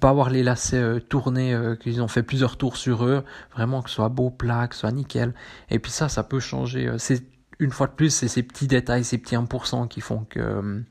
pas 0.00 0.10
avoir 0.10 0.30
les 0.30 0.42
lacets 0.42 0.76
euh, 0.76 1.00
tournés, 1.00 1.54
euh, 1.54 1.74
qu'ils 1.74 2.00
ont 2.02 2.08
fait 2.08 2.22
plusieurs 2.22 2.56
tours 2.56 2.76
sur 2.76 3.04
eux. 3.04 3.24
Vraiment 3.54 3.82
que 3.82 3.90
ce 3.90 3.96
soit 3.96 4.08
beau, 4.08 4.30
plat, 4.30 4.68
que 4.68 4.74
ce 4.74 4.82
soit 4.82 4.92
nickel. 4.92 5.34
Et 5.70 5.78
puis 5.78 5.90
ça, 5.90 6.08
ça 6.08 6.22
peut 6.22 6.40
changer. 6.40 6.92
C'est, 6.98 7.24
une 7.58 7.70
fois 7.70 7.86
de 7.86 7.92
plus, 7.92 8.10
c'est 8.10 8.28
ces 8.28 8.42
petits 8.42 8.66
détails, 8.66 9.04
ces 9.04 9.18
petits 9.18 9.36
1% 9.36 9.88
qui 9.88 10.00
font 10.00 10.26
que, 10.28 10.84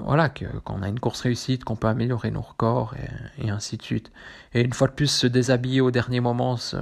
voilà, 0.00 0.28
que, 0.28 0.44
qu'on 0.64 0.82
a 0.82 0.88
une 0.88 1.00
course 1.00 1.20
réussite, 1.22 1.64
qu'on 1.64 1.76
peut 1.76 1.88
améliorer 1.88 2.30
nos 2.30 2.40
records 2.40 2.94
et, 3.38 3.50
ainsi 3.50 3.76
de 3.76 3.82
suite. 3.82 4.12
Et 4.54 4.62
une 4.62 4.72
fois 4.72 4.88
de 4.88 4.92
plus, 4.92 5.08
se 5.08 5.26
déshabiller 5.26 5.80
au 5.80 5.90
dernier 5.90 6.20
moment, 6.20 6.56
se, 6.56 6.76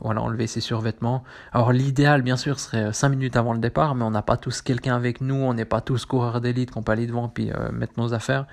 voilà, 0.00 0.22
enlever 0.22 0.46
ses 0.46 0.60
survêtements. 0.60 1.24
Alors 1.52 1.72
l'idéal, 1.72 2.22
bien 2.22 2.36
sûr, 2.36 2.58
serait 2.58 2.92
5 2.92 3.08
minutes 3.10 3.36
avant 3.36 3.52
le 3.52 3.58
départ, 3.58 3.94
mais 3.94 4.04
on 4.04 4.10
n'a 4.10 4.22
pas 4.22 4.36
tous 4.36 4.62
quelqu'un 4.62 4.96
avec 4.96 5.20
nous, 5.20 5.34
on 5.34 5.54
n'est 5.54 5.64
pas 5.64 5.80
tous 5.80 6.06
coureurs 6.06 6.40
d'élite 6.40 6.70
qu'on 6.70 6.82
peut 6.82 6.92
aller 6.92 7.06
devant 7.06 7.28
puis 7.28 7.50
euh, 7.50 7.70
mettre 7.72 7.94
nos 7.96 8.14
affaires. 8.14 8.46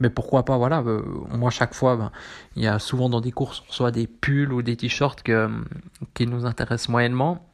Mais 0.00 0.10
pourquoi 0.10 0.44
pas, 0.44 0.56
voilà, 0.56 0.80
euh, 0.80 1.02
moi 1.30 1.50
chaque 1.50 1.74
fois, 1.74 1.96
ben, 1.96 2.12
il 2.56 2.62
y 2.62 2.66
a 2.66 2.78
souvent 2.78 3.08
dans 3.08 3.20
des 3.20 3.32
courses, 3.32 3.62
soit 3.68 3.90
des 3.90 4.06
pulls 4.06 4.52
ou 4.52 4.62
des 4.62 4.76
t-shirts 4.76 5.22
qui 6.14 6.26
nous 6.26 6.46
intéressent 6.46 6.88
moyennement. 6.88 7.46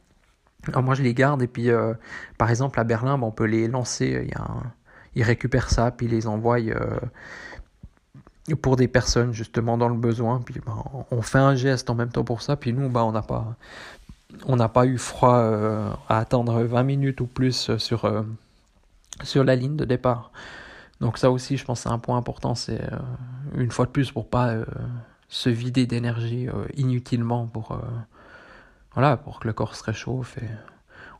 Alors 0.67 0.83
moi 0.83 0.93
je 0.93 1.01
les 1.01 1.13
garde 1.13 1.41
et 1.41 1.47
puis 1.47 1.69
euh, 1.69 1.93
par 2.37 2.49
exemple 2.49 2.79
à 2.79 2.83
Berlin, 2.83 3.17
ben, 3.17 3.27
on 3.27 3.31
peut 3.31 3.45
les 3.45 3.67
lancer, 3.67 4.23
il 4.23 4.29
y 4.29 4.33
a 4.33 4.41
un 4.41 4.73
ils 5.15 5.23
récupèrent 5.23 5.69
ça, 5.69 5.91
puis 5.91 6.05
ils 6.05 6.11
les 6.11 6.27
envoient 6.27 6.59
euh, 6.59 6.99
pour 8.61 8.75
des 8.75 8.87
personnes 8.87 9.33
justement 9.33 9.77
dans 9.77 9.89
le 9.89 9.95
besoin. 9.95 10.41
Puis 10.41 10.61
bah, 10.65 10.75
on 11.11 11.21
fait 11.21 11.39
un 11.39 11.55
geste 11.55 11.89
en 11.89 11.95
même 11.95 12.09
temps 12.09 12.23
pour 12.23 12.41
ça, 12.41 12.55
puis 12.55 12.73
nous, 12.73 12.89
bah, 12.89 13.03
on 13.03 13.11
n'a 13.11 13.21
pas, 13.21 13.55
pas 14.67 14.85
eu 14.85 14.97
froid 14.97 15.37
euh, 15.37 15.89
à 16.07 16.19
attendre 16.19 16.63
20 16.63 16.83
minutes 16.83 17.21
ou 17.21 17.27
plus 17.27 17.75
sur, 17.77 18.05
euh, 18.05 18.23
sur 19.23 19.43
la 19.43 19.55
ligne 19.55 19.75
de 19.75 19.85
départ. 19.85 20.31
Donc 21.01 21.17
ça 21.17 21.31
aussi, 21.31 21.57
je 21.57 21.65
pense, 21.65 21.81
c'est 21.81 21.89
un 21.89 21.99
point 21.99 22.17
important. 22.17 22.55
C'est 22.55 22.81
une 23.55 23.71
fois 23.71 23.85
de 23.85 23.91
plus 23.91 24.11
pour 24.11 24.27
pas 24.27 24.53
se 25.29 25.49
vider 25.49 25.85
d'énergie 25.85 26.47
inutilement 26.75 27.47
pour 27.47 27.79
voilà 28.93 29.15
pour 29.15 29.39
que 29.39 29.47
le 29.47 29.53
corps 29.53 29.75
se 29.75 29.83
réchauffe 29.85 30.37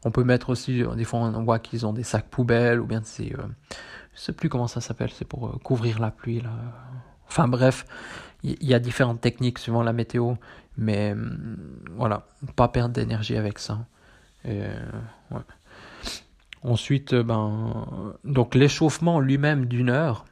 on 0.06 0.12
peut 0.12 0.24
mettre 0.24 0.50
aussi, 0.50 0.84
euh, 0.84 0.96
des 0.96 1.04
fois 1.04 1.20
on 1.20 1.44
voit 1.44 1.60
qu'ils 1.60 1.86
ont 1.86 1.94
des 1.94 2.04
sacs 2.04 2.30
poubelles 2.30 2.80
ou 2.80 2.86
bien 2.86 3.02
c'est, 3.04 3.34
euh, 3.34 3.44
je 4.16 4.22
sais 4.22 4.34
plus 4.34 4.50
comment 4.50 4.68
ça 4.68 4.82
s'appelle, 4.82 5.12
c'est 5.12 5.26
pour 5.26 5.48
euh, 5.48 5.60
couvrir 5.64 6.00
la 6.00 6.12
pluie. 6.12 6.42
Enfin 7.28 7.48
bref, 7.48 7.86
il 8.44 8.64
y, 8.64 8.74
a 8.74 8.80
différentes 8.80 9.22
techniques 9.22 9.60
suivant 9.60 9.84
la 9.84 9.94
météo, 9.94 10.36
mais 10.78 11.12
hum, 11.12 11.58
voilà, 11.96 12.26
pas 12.56 12.70
perdre 12.70 12.94
d'énergie 12.94 13.36
avec 13.36 13.60
ça. 13.60 13.86
Ensuite, 16.64 17.14
ben, 17.14 18.16
donc 18.24 18.56
l'échauffement 18.56 19.20
lui-même 19.20 19.66
d'une 19.66 19.90
heure. 19.90 20.26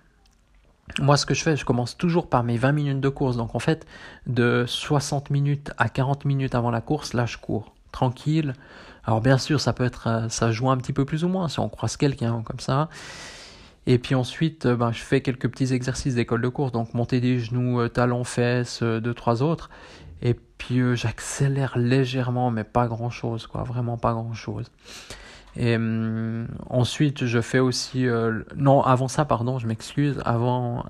Moi, 0.99 1.17
ce 1.17 1.25
que 1.25 1.34
je 1.34 1.43
fais, 1.43 1.58
je 1.58 1.65
commence 1.65 1.97
toujours 1.97 2.30
par 2.30 2.43
mes 2.43 2.58
20 2.58 2.71
minutes 2.71 2.99
de 3.01 3.10
course. 3.10 3.36
Donc, 3.36 3.53
en 3.56 3.60
fait, 3.60 3.86
de 4.25 4.63
60 4.65 5.30
minutes 5.30 5.71
à 5.77 5.89
40 5.89 6.25
minutes 6.25 6.56
avant 6.56 6.71
la 6.71 6.82
course, 6.82 7.13
là, 7.13 7.25
je 7.25 7.38
cours 7.38 7.73
tranquille. 7.91 8.53
Alors 9.08 9.22
bien 9.22 9.38
sûr, 9.38 9.62
ça 9.62 9.72
peut 9.72 9.86
être, 9.86 10.08
euh, 10.08 10.30
ça 10.30 10.52
joue 10.52 10.70
un 10.70 10.76
petit 10.78 10.91
peu 10.91 11.06
plus 11.06 11.24
ou 11.24 11.30
moins 11.30 11.48
si 11.48 11.62
on 11.62 11.70
croise 11.70 11.96
quelqu'un 11.96 12.43
comme 12.43 12.60
ça. 12.60 12.89
Et 13.88 14.00
puis 14.00 14.15
ensuite, 14.15 14.65
euh, 14.65 14.76
ben, 14.76 14.91
je 14.91 15.02
fais 15.02 15.22
quelques 15.22 15.50
petits 15.50 15.74
exercices 15.74 16.15
d'école 16.15 16.41
de 16.41 16.50
course, 16.50 16.74
donc 16.74 16.93
monter 16.93 17.22
des 17.22 17.39
genoux, 17.39 17.80
euh, 17.80 17.88
talons, 17.88 18.26
fesses, 18.26 18.84
deux, 18.84 19.13
trois 19.13 19.41
autres. 19.41 19.70
Et 20.22 20.34
puis 20.34 20.82
j'accélère 20.98 21.78
légèrement, 21.78 22.52
mais 22.52 22.65
pas 22.65 22.88
grand 22.88 23.10
chose, 23.10 23.48
quoi, 23.48 23.63
vraiment 23.63 23.98
pas 23.98 24.12
grand 24.12 24.34
chose. 24.34 24.70
Et 25.56 25.78
hum, 25.78 26.48
ensuite, 26.70 27.26
je 27.26 27.39
fais 27.39 27.60
aussi. 27.60 28.06
Non, 28.58 28.82
avant 28.84 29.08
ça, 29.08 29.24
pardon, 29.26 29.58
je 29.58 29.67
m'excuse. 29.67 30.22
Avant. 30.26 30.86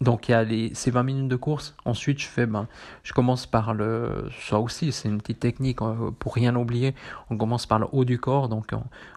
Donc, 0.00 0.28
il 0.28 0.32
y 0.32 0.34
a 0.34 0.44
les, 0.44 0.74
ces 0.74 0.90
20 0.90 1.02
minutes 1.02 1.28
de 1.28 1.36
course. 1.36 1.74
Ensuite, 1.84 2.20
je 2.20 2.26
fais. 2.26 2.46
Ben, 2.46 2.68
je 3.02 3.12
commence 3.12 3.46
par 3.46 3.74
le. 3.74 4.28
Ça 4.46 4.60
aussi, 4.60 4.92
c'est 4.92 5.08
une 5.08 5.18
petite 5.18 5.40
technique 5.40 5.82
euh, 5.82 6.10
pour 6.18 6.34
rien 6.34 6.54
oublier. 6.54 6.94
On 7.30 7.36
commence 7.36 7.66
par 7.66 7.80
le 7.80 7.86
haut 7.90 8.04
du 8.04 8.18
corps. 8.18 8.48
Donc, 8.48 8.72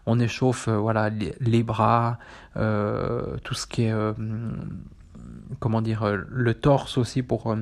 on, 0.07 0.19
échauffe 0.19 0.67
euh, 0.67 0.77
voilà, 0.77 1.09
les, 1.09 1.63
bras, 1.63 2.17
tout 2.55 3.53
ce 3.53 3.67
qui 3.67 3.83
est. 3.83 3.93
comment 5.59 5.81
dire 5.81 6.03
Le 6.27 6.53
torse 6.55 6.97
aussi 6.97 7.21
pour 7.21 7.55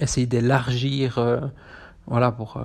essayer 0.00 0.26
d'élargir. 0.26 1.20
voilà, 2.06 2.32
pour 2.32 2.58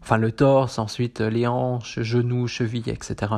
enfin 0.00 0.18
le 0.18 0.30
torse, 0.30 0.78
ensuite 0.78 1.20
les 1.20 1.48
hanches, 1.48 2.00
genoux, 2.00 2.46
chevilles, 2.46 2.90
etc. 2.90 3.34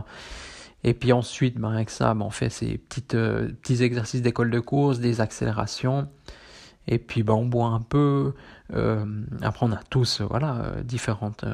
Et 0.85 0.95
puis 0.95 1.13
ensuite, 1.13 1.59
ben, 1.59 1.73
avec 1.73 1.91
ça, 1.91 2.15
ben, 2.15 2.25
on 2.27 2.31
fait 2.31 2.51
ces 2.51 2.79
petites, 2.79 3.15
euh, 3.15 3.49
petits 3.49 3.83
exercices 3.83 4.23
d'école 4.23 4.51
de 4.51 4.61
course, 4.61 4.99
des 4.99 5.21
accélérations. 5.21 6.09
Et 6.89 6.99
puis 6.99 7.23
ben, 7.23 7.35
on 7.35 7.47
boit 7.47 7.69
un 7.69 7.81
peu. 7.81 8.35
Euh, 8.75 9.05
après, 9.43 9.67
on 9.67 9.73
a 9.73 9.81
tous 9.91 10.23
voilà, 10.23 10.57
euh, 10.57 10.83
différentes, 10.83 11.45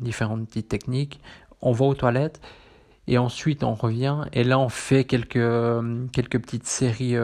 différentes 0.00 0.46
petites 0.46 0.68
techniques. 0.68 1.20
On 1.62 1.72
va 1.72 1.86
aux 1.86 1.94
toilettes. 1.94 2.40
Et 3.06 3.18
ensuite, 3.18 3.64
on 3.64 3.74
revient. 3.74 4.24
Et 4.32 4.44
là, 4.44 4.58
on 4.58 4.68
fait 4.68 5.04
quelques, 5.04 6.12
quelques 6.12 6.40
petites 6.40 6.66
séries 6.66 7.16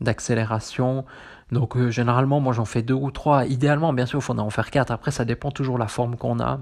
d'accélération 0.00 1.04
donc 1.52 1.76
euh, 1.76 1.90
généralement, 1.90 2.40
moi 2.40 2.52
j'en 2.52 2.64
fais 2.64 2.82
deux 2.82 2.94
ou 2.94 3.10
trois. 3.10 3.46
Idéalement, 3.46 3.92
bien 3.92 4.06
sûr, 4.06 4.18
il 4.18 4.22
faudrait 4.22 4.44
en 4.44 4.50
faire 4.50 4.70
quatre. 4.70 4.90
Après, 4.90 5.10
ça 5.10 5.24
dépend 5.24 5.50
toujours 5.50 5.76
de 5.76 5.80
la 5.80 5.88
forme 5.88 6.16
qu'on 6.16 6.40
a. 6.40 6.60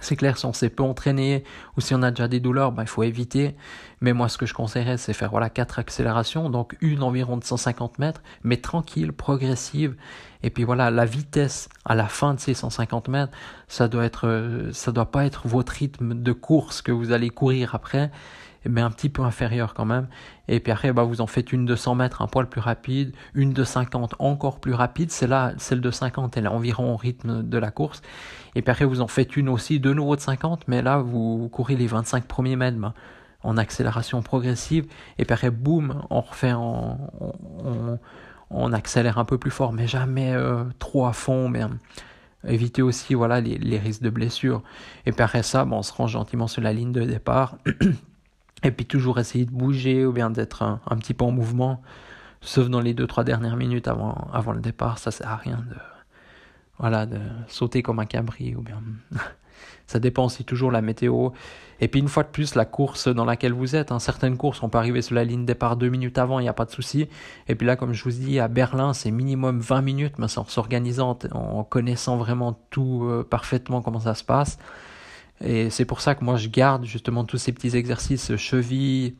C'est 0.00 0.16
clair, 0.16 0.38
si 0.38 0.46
on 0.46 0.52
s'est 0.52 0.70
peu 0.70 0.82
entraîné 0.82 1.44
ou 1.76 1.80
si 1.80 1.94
on 1.94 2.02
a 2.02 2.10
déjà 2.10 2.28
des 2.28 2.40
douleurs, 2.40 2.72
ben, 2.72 2.82
il 2.82 2.88
faut 2.88 3.02
éviter. 3.02 3.56
Mais 4.00 4.12
moi, 4.12 4.28
ce 4.28 4.38
que 4.38 4.46
je 4.46 4.54
conseillerais, 4.54 4.96
c'est 4.96 5.12
faire 5.12 5.30
voilà 5.30 5.50
quatre 5.50 5.78
accélérations, 5.78 6.48
donc 6.50 6.76
une 6.80 7.02
environ 7.02 7.36
de 7.36 7.44
150 7.44 7.98
mètres, 7.98 8.22
mais 8.42 8.56
tranquille, 8.56 9.12
progressive. 9.12 9.96
Et 10.42 10.50
puis 10.50 10.64
voilà, 10.64 10.90
la 10.90 11.04
vitesse 11.04 11.68
à 11.84 11.94
la 11.94 12.06
fin 12.06 12.34
de 12.34 12.40
ces 12.40 12.54
150 12.54 13.08
mètres, 13.08 13.32
ça 13.68 13.88
doit 13.88 14.04
être, 14.04 14.26
euh, 14.26 14.72
ça 14.72 14.90
doit 14.92 15.10
pas 15.10 15.26
être 15.26 15.46
votre 15.46 15.72
rythme 15.72 16.14
de 16.14 16.32
course 16.32 16.80
que 16.80 16.92
vous 16.92 17.12
allez 17.12 17.28
courir 17.28 17.74
après 17.74 18.10
mais 18.68 18.80
un 18.80 18.90
petit 18.90 19.08
peu 19.08 19.22
inférieur 19.22 19.74
quand 19.74 19.84
même. 19.84 20.08
Et 20.48 20.60
puis 20.60 20.72
après, 20.72 20.92
bah, 20.92 21.04
vous 21.04 21.20
en 21.20 21.26
faites 21.26 21.52
une 21.52 21.64
de 21.64 21.74
100 21.74 21.94
mètres, 21.94 22.22
un 22.22 22.26
poil 22.26 22.48
plus 22.48 22.60
rapide, 22.60 23.14
une 23.34 23.52
de 23.52 23.64
50 23.64 24.16
encore 24.18 24.60
plus 24.60 24.74
rapide. 24.74 25.10
C'est 25.10 25.26
là, 25.26 25.52
celle 25.58 25.80
de 25.80 25.90
50, 25.90 26.36
elle 26.36 26.44
est 26.44 26.48
environ 26.48 26.92
au 26.92 26.96
rythme 26.96 27.42
de 27.42 27.58
la 27.58 27.70
course. 27.70 28.02
Et 28.54 28.62
puis 28.62 28.70
après, 28.70 28.84
vous 28.84 29.00
en 29.00 29.08
faites 29.08 29.36
une 29.36 29.48
aussi 29.48 29.80
de 29.80 29.92
nouveau 29.92 30.16
de 30.16 30.20
50, 30.20 30.68
mais 30.68 30.82
là, 30.82 30.98
vous 30.98 31.48
courez 31.50 31.76
les 31.76 31.86
25 31.86 32.24
premiers 32.24 32.56
mètres 32.56 32.78
bah, 32.78 32.94
en 33.42 33.56
accélération 33.56 34.22
progressive. 34.22 34.86
Et 35.18 35.24
puis 35.24 35.34
après, 35.34 35.50
boum, 35.50 36.02
on 36.10 36.20
refait 36.20 36.52
en, 36.52 36.98
on, 38.50 38.72
accélère 38.72 39.18
un 39.18 39.24
peu 39.24 39.38
plus 39.38 39.50
fort, 39.50 39.72
mais 39.72 39.86
jamais 39.86 40.32
euh, 40.34 40.64
trop 40.78 41.06
à 41.06 41.12
fond. 41.12 41.48
Mais, 41.48 41.62
éviter 42.46 42.82
aussi 42.82 43.14
voilà 43.14 43.40
les, 43.40 43.78
risques 43.78 44.02
de 44.02 44.10
blessure. 44.10 44.62
Et 45.06 45.12
puis 45.12 45.22
après 45.22 45.42
ça, 45.42 45.64
bon, 45.64 45.78
on 45.78 45.82
se 45.82 45.92
rend 45.92 46.06
gentiment 46.06 46.46
sur 46.46 46.62
la 46.62 46.72
ligne 46.72 46.92
de 46.92 47.02
départ. 47.02 47.56
Et 48.62 48.70
puis 48.70 48.86
toujours 48.86 49.18
essayer 49.18 49.46
de 49.46 49.50
bouger 49.50 50.04
ou 50.04 50.12
bien 50.12 50.30
d'être 50.30 50.62
un, 50.62 50.96
petit 50.96 51.14
peu 51.14 51.24
en 51.24 51.30
mouvement, 51.30 51.82
sauf 52.40 52.68
dans 52.68 52.80
les 52.80 52.94
2-3 52.94 53.24
dernières 53.24 53.56
minutes 53.56 53.88
avant, 53.88 54.52
le 54.52 54.60
départ, 54.60 54.98
ça 54.98 55.10
sert 55.10 55.28
à 55.28 55.36
rien 55.36 55.64
de, 55.68 55.76
voilà, 56.78 57.06
de 57.06 57.18
sauter 57.48 57.82
comme 57.82 57.98
un 58.00 58.06
cabri 58.06 58.54
ou 58.54 58.62
bien. 58.62 58.82
ça 59.86 59.98
dépend 59.98 60.26
aussi 60.26 60.44
toujours 60.44 60.70
la 60.70 60.82
météo. 60.82 61.30
Et 61.80 61.88
puis 61.88 62.00
une 62.00 62.08
fois 62.08 62.22
de 62.22 62.28
plus, 62.28 62.54
la 62.54 62.66
course 62.66 63.08
dans 63.08 63.24
laquelle 63.24 63.54
vous 63.54 63.74
êtes. 63.74 63.90
Hein, 63.92 63.98
certaines 63.98 64.36
courses, 64.36 64.62
on 64.62 64.68
peut 64.68 64.78
arriver 64.78 65.00
sur 65.00 65.14
la 65.14 65.24
ligne 65.24 65.46
départ 65.46 65.76
deux 65.76 65.88
minutes 65.88 66.18
avant, 66.18 66.38
il 66.38 66.42
n'y 66.42 66.48
a 66.48 66.52
pas 66.52 66.66
de 66.66 66.70
souci. 66.70 67.08
Et 67.48 67.54
puis 67.54 67.66
là, 67.66 67.76
comme 67.76 67.94
je 67.94 68.04
vous 68.04 68.10
dis, 68.10 68.38
à 68.38 68.48
Berlin, 68.48 68.92
c'est 68.92 69.10
minimum 69.10 69.60
20 69.60 69.80
minutes, 69.80 70.18
mais 70.18 70.26
en 70.38 70.44
s'organisant, 70.44 71.18
en 71.32 71.64
connaissant 71.64 72.18
vraiment 72.18 72.60
tout 72.68 73.04
euh, 73.04 73.26
parfaitement 73.28 73.80
comment 73.80 74.00
ça 74.00 74.14
se 74.14 74.24
passe. 74.24 74.58
Et 75.42 75.70
c'est 75.70 75.84
pour 75.84 76.00
ça 76.00 76.14
que 76.14 76.24
moi 76.24 76.36
je 76.36 76.48
garde 76.48 76.84
justement 76.84 77.24
tous 77.24 77.38
ces 77.38 77.52
petits 77.52 77.76
exercices 77.76 78.36
cheville 78.36 79.16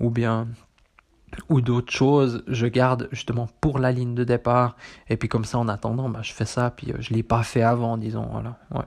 ou 0.00 0.10
bien 0.10 0.48
ou 1.48 1.60
d'autres 1.60 1.92
choses, 1.92 2.44
je 2.46 2.66
garde 2.66 3.08
justement 3.12 3.48
pour 3.60 3.78
la 3.78 3.92
ligne 3.92 4.14
de 4.14 4.24
départ. 4.24 4.76
Et 5.08 5.16
puis 5.16 5.28
comme 5.28 5.44
ça, 5.44 5.58
en 5.58 5.68
attendant, 5.68 6.08
bah, 6.08 6.20
je 6.22 6.32
fais 6.32 6.44
ça, 6.44 6.70
puis 6.70 6.92
euh, 6.92 6.96
je 7.00 7.12
ne 7.12 7.16
l'ai 7.16 7.22
pas 7.22 7.42
fait 7.42 7.62
avant, 7.62 7.96
disons. 7.96 8.26
Voilà. 8.30 8.58
Ouais. 8.70 8.84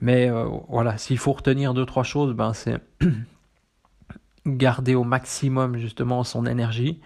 Mais 0.00 0.30
euh, 0.30 0.48
voilà, 0.68 0.98
s'il 0.98 1.18
faut 1.18 1.32
retenir 1.32 1.74
deux, 1.74 1.86
trois 1.86 2.04
choses, 2.04 2.34
ben, 2.34 2.52
c'est 2.52 2.80
garder 4.46 4.94
au 4.94 5.04
maximum 5.04 5.76
justement 5.78 6.24
son 6.24 6.46
énergie. 6.46 7.00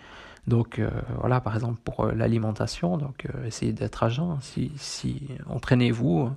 Donc 0.47 0.79
euh, 0.79 0.91
voilà, 1.19 1.41
par 1.41 1.55
exemple 1.55 1.81
pour 1.85 2.07
l'alimentation, 2.07 2.97
donc 2.97 3.27
essayez 3.45 3.73
d'être 3.73 4.03
à. 4.03 4.11
Si, 4.41 4.73
si 4.77 5.29
entraînez-vous 5.49 6.31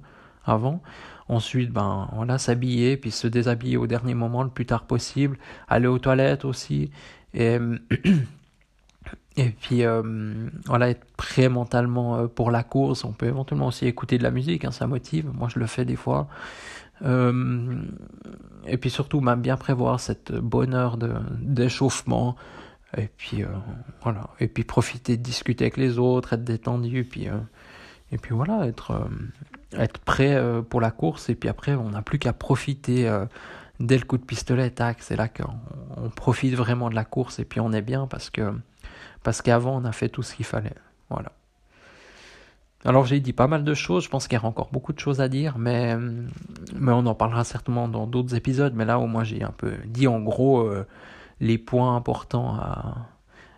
avant. 0.45 0.81
Ensuite, 1.29 1.71
ben 1.71 2.09
voilà, 2.13 2.37
s'habiller, 2.37 2.97
puis 2.97 3.11
se 3.11 3.27
déshabiller 3.27 3.77
au 3.77 3.87
dernier 3.87 4.13
moment 4.13 4.43
le 4.43 4.49
plus 4.49 4.65
tard 4.65 4.85
possible. 4.85 5.37
Aller 5.67 5.87
aux 5.87 5.99
toilettes 5.99 6.45
aussi. 6.45 6.91
Et, 7.33 7.57
et 9.37 9.49
puis 9.49 9.83
euh, 9.83 10.49
voilà, 10.65 10.89
être 10.89 11.05
prêt 11.15 11.49
mentalement 11.49 12.17
euh, 12.17 12.27
pour 12.27 12.51
la 12.51 12.63
course. 12.63 13.05
On 13.05 13.13
peut 13.13 13.27
éventuellement 13.27 13.67
aussi 13.67 13.87
écouter 13.87 14.17
de 14.17 14.23
la 14.23 14.31
musique, 14.31 14.65
hein, 14.65 14.71
ça 14.71 14.85
motive. 14.85 15.29
Moi, 15.33 15.47
je 15.53 15.59
le 15.59 15.65
fais 15.65 15.85
des 15.85 15.95
fois. 15.95 16.27
Euh, 17.03 17.81
et 18.67 18.77
puis 18.77 18.89
surtout, 18.89 19.21
ben, 19.21 19.37
bien 19.37 19.55
prévoir 19.55 19.99
cette 19.99 20.33
bonne 20.33 20.73
heure 20.73 20.97
d'échauffement. 21.39 22.35
Et 22.95 23.09
puis 23.17 23.43
voilà, 24.03 24.29
et 24.39 24.47
puis 24.47 24.63
profiter 24.63 25.17
de 25.17 25.23
discuter 25.23 25.63
avec 25.63 25.77
les 25.77 25.97
autres, 25.97 26.33
être 26.33 26.43
détendu, 26.43 27.03
puis 27.09 27.27
et 28.11 28.17
puis 28.19 28.35
voilà, 28.35 28.67
être 28.67 29.09
être 29.77 29.99
prêt 29.99 30.35
euh, 30.35 30.61
pour 30.61 30.81
la 30.81 30.91
course 30.91 31.29
et 31.29 31.35
puis 31.35 31.49
après 31.49 31.75
on 31.75 31.89
n'a 31.89 32.01
plus 32.01 32.19
qu'à 32.19 32.33
profiter 32.33 33.07
euh, 33.07 33.25
dès 33.79 33.97
le 33.97 34.05
coup 34.05 34.17
de 34.17 34.23
pistolet 34.23 34.69
tac 34.69 34.97
c'est 35.01 35.15
là 35.15 35.27
qu'on 35.27 36.09
profite 36.15 36.55
vraiment 36.55 36.89
de 36.89 36.95
la 36.95 37.05
course 37.05 37.39
et 37.39 37.45
puis 37.45 37.59
on 37.59 37.71
est 37.71 37.81
bien 37.81 38.07
parce 38.07 38.29
que 38.29 38.53
parce 39.23 39.41
qu'avant 39.41 39.77
on 39.77 39.85
a 39.85 39.91
fait 39.91 40.09
tout 40.09 40.23
ce 40.23 40.35
qu'il 40.35 40.45
fallait. 40.45 40.75
Voilà. 41.09 41.31
Alors 42.85 43.05
j'ai 43.05 43.21
dit 43.21 43.31
pas 43.31 43.47
mal 43.47 43.63
de 43.63 43.73
choses. 43.73 44.03
Je 44.03 44.09
pense 44.09 44.27
qu'il 44.27 44.37
y 44.37 44.41
a 44.41 44.45
encore 44.45 44.69
beaucoup 44.71 44.91
de 44.91 44.99
choses 44.99 45.21
à 45.21 45.29
dire 45.29 45.57
mais 45.57 45.95
mais 46.75 46.91
on 46.91 47.05
en 47.05 47.15
parlera 47.15 47.43
certainement 47.43 47.87
dans 47.87 48.07
d'autres 48.07 48.35
épisodes. 48.35 48.73
Mais 48.75 48.85
là 48.85 48.99
au 48.99 49.07
moins 49.07 49.23
j'ai 49.23 49.43
un 49.43 49.53
peu 49.55 49.73
dit 49.85 50.07
en 50.07 50.19
gros 50.19 50.61
euh, 50.61 50.85
les 51.39 51.57
points 51.57 51.95
importants 51.95 52.55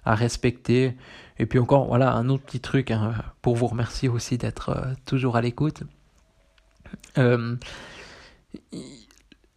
à 0.06 0.16
respecter. 0.16 0.96
Et 1.40 1.48
puis 1.48 1.60
encore 1.60 1.88
voilà 1.88 2.14
un 2.14 2.30
autre 2.30 2.44
petit 2.44 2.60
truc 2.60 2.92
hein, 2.92 3.14
pour 3.42 3.56
vous 3.56 3.68
remercier 3.68 4.08
aussi 4.08 4.38
d'être 4.38 4.94
toujours 5.06 5.36
à 5.36 5.42
l'écoute 5.42 5.84
euh, 7.18 7.56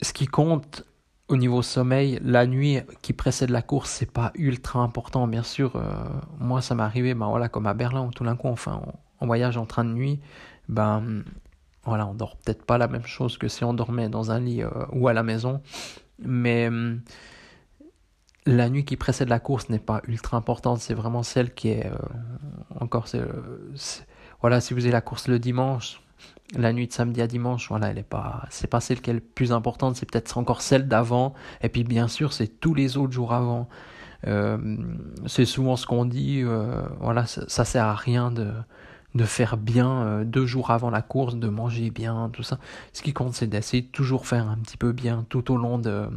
ce 0.01 0.13
qui 0.13 0.27
compte 0.27 0.85
au 1.29 1.37
niveau 1.37 1.61
sommeil, 1.61 2.19
la 2.23 2.47
nuit 2.47 2.81
qui 3.03 3.13
précède 3.13 3.51
la 3.51 3.63
course, 3.63 3.91
c'est 3.91 4.11
pas 4.11 4.33
ultra 4.35 4.81
important, 4.81 5.27
bien 5.29 5.43
sûr. 5.43 5.77
Euh, 5.77 5.83
moi, 6.39 6.63
ça 6.63 6.75
m'est 6.75 6.83
arrivé, 6.83 7.15
ben 7.15 7.29
voilà, 7.29 7.49
comme 7.49 7.67
à 7.67 7.75
Berlin, 7.75 8.03
où 8.03 8.11
tout 8.11 8.25
d'un 8.25 8.37
coup, 8.37 8.49
enfin, 8.49 8.81
on, 9.21 9.27
voyage 9.27 9.57
en 9.59 9.67
train 9.67 9.85
de 9.85 9.91
nuit, 9.91 10.21
ben 10.69 11.23
voilà, 11.85 12.07
on 12.07 12.15
dort 12.15 12.37
peut-être 12.37 12.65
pas 12.65 12.79
la 12.79 12.89
même 12.89 13.05
chose 13.05 13.37
que 13.37 13.49
si 13.49 13.63
on 13.65 13.75
dormait 13.75 14.09
dans 14.09 14.31
un 14.31 14.41
lit 14.41 14.63
euh, 14.63 14.71
ou 14.93 15.09
à 15.09 15.13
la 15.13 15.23
maison, 15.23 15.61
mais 16.19 16.71
la 18.47 18.71
nuit 18.71 18.87
qui 18.87 18.97
précède 18.97 19.29
la 19.29 19.39
course 19.39 19.69
n'est 19.69 19.79
pas 19.79 20.01
ultra 20.09 20.39
importante, 20.39 20.81
c'est 20.81 20.95
vraiment 20.95 21.23
celle 21.23 21.53
qui 21.53 21.69
est 21.69 21.91
encore, 22.81 23.07
voilà, 24.41 24.61
si 24.61 24.73
vous 24.73 24.85
avez 24.85 24.93
la 24.93 25.03
course 25.03 25.29
le 25.29 25.39
dimanche, 25.39 26.01
la 26.57 26.73
nuit 26.73 26.87
de 26.87 26.93
samedi 26.93 27.21
à 27.21 27.27
dimanche, 27.27 27.69
voilà, 27.69 27.91
elle 27.91 27.99
est 27.99 28.03
pas, 28.03 28.47
c'est 28.51 28.69
pas 28.69 28.81
celle 28.81 29.01
qui 29.01 29.11
est 29.11 29.15
la 29.15 29.21
plus 29.21 29.53
importante, 29.53 29.97
c'est 29.97 30.11
peut-être 30.11 30.39
encore 30.39 30.63
celle 30.63 30.89
d'avant, 30.89 31.35
et 31.63 31.69
puis 31.69 31.85
bien 31.85 32.09
sûr, 32.09 32.33
c'est 32.33 32.49
tous 32.61 32.75
les 32.75 32.97
autres 32.97 33.13
jours 33.13 33.35
avant. 33.35 33.69
Euh, 34.27 34.77
c'est 35.27 35.45
souvent 35.45 35.77
ce 35.77 35.87
qu'on 35.87 36.05
dit, 36.05 36.43
euh, 36.43 36.83
voilà, 37.01 37.27
ça, 37.27 37.43
ça, 37.49 37.65
sert 37.65 37.85
à 37.85 37.95
rien 37.95 38.33
de, 38.33 38.51
de 39.15 39.25
faire 39.25 39.57
bien 39.57 40.03
euh, 40.03 40.25
deux 40.25 40.47
jours 40.47 40.71
avant 40.71 40.91
la 40.91 41.03
course, 41.03 41.37
de 41.37 41.49
manger 41.49 41.91
bien, 41.91 42.31
tout 42.33 42.43
ça. 42.43 42.59
Ce 42.93 43.03
qui 43.03 43.13
compte, 43.13 43.35
c'est 43.35 43.47
d'essayer 43.47 43.83
de 43.83 43.89
toujours 43.89 44.27
faire 44.27 44.49
un 44.49 44.57
petit 44.57 44.77
peu 44.77 44.93
bien 44.93 45.25
tout 45.29 45.53
au 45.53 45.57
long 45.57 45.79
de, 45.79 46.09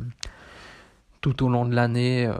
tout 1.19 1.43
au 1.43 1.49
long 1.49 1.65
de 1.65 1.75
l'année, 1.75 2.31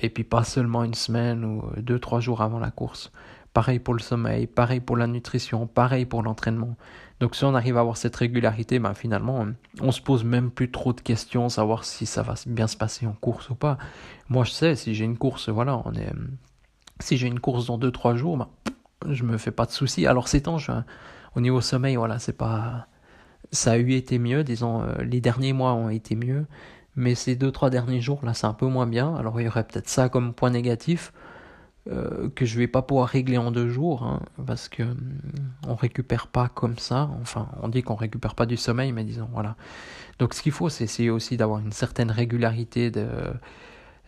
et 0.00 0.10
puis 0.10 0.24
pas 0.24 0.42
seulement 0.42 0.82
une 0.82 0.94
semaine 0.94 1.44
ou 1.44 1.62
deux, 1.76 2.00
trois 2.00 2.20
jours 2.20 2.42
avant 2.42 2.58
la 2.58 2.70
course. 2.70 3.12
Pareil 3.52 3.78
pour 3.78 3.94
le 3.94 4.00
sommeil, 4.00 4.48
pareil 4.48 4.80
pour 4.80 4.96
la 4.96 5.06
nutrition, 5.06 5.68
pareil 5.68 6.06
pour 6.06 6.24
l'entraînement. 6.24 6.74
Donc 7.20 7.36
si 7.36 7.44
on 7.44 7.54
arrive 7.54 7.76
à 7.76 7.80
avoir 7.80 7.96
cette 7.96 8.16
régularité, 8.16 8.78
ben 8.78 8.94
finalement, 8.94 9.46
on 9.80 9.92
se 9.92 10.00
pose 10.00 10.24
même 10.24 10.50
plus 10.50 10.70
trop 10.70 10.92
de 10.92 11.00
questions, 11.00 11.48
savoir 11.48 11.84
si 11.84 12.06
ça 12.06 12.22
va 12.22 12.34
bien 12.46 12.66
se 12.66 12.76
passer 12.76 13.06
en 13.06 13.12
course 13.12 13.50
ou 13.50 13.54
pas. 13.54 13.78
Moi, 14.28 14.44
je 14.44 14.50
sais, 14.50 14.76
si 14.76 14.94
j'ai 14.94 15.04
une 15.04 15.16
course, 15.16 15.48
voilà, 15.48 15.80
on 15.84 15.92
est, 15.94 16.12
si 17.00 17.16
j'ai 17.16 17.28
une 17.28 17.40
course 17.40 17.66
dans 17.66 17.78
2-3 17.78 18.16
jours, 18.16 18.36
ben, 18.36 18.48
je 19.08 19.24
me 19.24 19.38
fais 19.38 19.52
pas 19.52 19.66
de 19.66 19.70
soucis. 19.70 20.06
Alors 20.06 20.28
ces 20.28 20.42
temps, 20.42 20.58
au 21.36 21.40
niveau 21.40 21.60
sommeil, 21.60 21.96
voilà, 21.96 22.18
c'est 22.18 22.36
pas, 22.36 22.88
ça 23.52 23.72
a 23.72 23.76
eu 23.76 23.92
été 23.92 24.18
mieux, 24.18 24.44
disons, 24.44 24.84
les 24.98 25.20
derniers 25.20 25.52
mois 25.52 25.74
ont 25.74 25.90
été 25.90 26.16
mieux, 26.16 26.46
mais 26.96 27.14
ces 27.14 27.36
deux 27.36 27.50
trois 27.50 27.70
derniers 27.70 28.00
jours 28.00 28.20
là 28.22 28.34
c'est 28.34 28.46
un 28.46 28.52
peu 28.54 28.66
moins 28.66 28.86
bien. 28.86 29.14
Alors 29.16 29.40
il 29.40 29.44
y 29.44 29.48
aurait 29.48 29.64
peut-être 29.64 29.88
ça 29.88 30.08
comme 30.08 30.32
point 30.32 30.50
négatif 30.50 31.12
euh, 31.90 32.30
que 32.30 32.46
je 32.46 32.58
vais 32.58 32.66
pas 32.66 32.82
pouvoir 32.82 33.08
régler 33.08 33.36
en 33.36 33.50
deux 33.50 33.68
jours 33.68 34.04
hein, 34.04 34.20
parce 34.46 34.68
que 34.68 34.82
hum, 34.82 35.18
on 35.66 35.74
récupère 35.74 36.26
pas 36.28 36.48
comme 36.48 36.78
ça. 36.78 37.10
Enfin 37.20 37.48
on 37.62 37.68
dit 37.68 37.82
qu'on 37.82 37.94
récupère 37.94 38.34
pas 38.34 38.46
du 38.46 38.56
sommeil, 38.56 38.92
mais 38.92 39.04
disons 39.04 39.28
voilà. 39.32 39.56
Donc 40.18 40.34
ce 40.34 40.42
qu'il 40.42 40.52
faut 40.52 40.68
c'est 40.68 40.84
essayer 40.84 41.10
aussi 41.10 41.36
d'avoir 41.36 41.60
une 41.60 41.72
certaine 41.72 42.10
régularité 42.10 42.90
de 42.90 43.06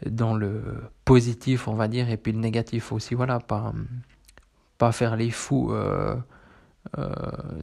dans 0.05 0.35
le 0.35 0.62
positif 1.07 1.69
on 1.69 1.75
va 1.75 1.89
dire 1.89 2.11
et 2.11 2.19
puis 2.19 2.33
le 2.33 2.39
négatif 2.39 2.93
aussi 2.93 3.15
voilà 3.15 3.41
pas 3.41 3.71
hum, 3.71 3.87
pas 4.79 4.93
faire 4.93 5.17
les 5.17 5.31
fous. 5.31 5.73
Euh, 5.73 6.17
euh, 6.99 7.12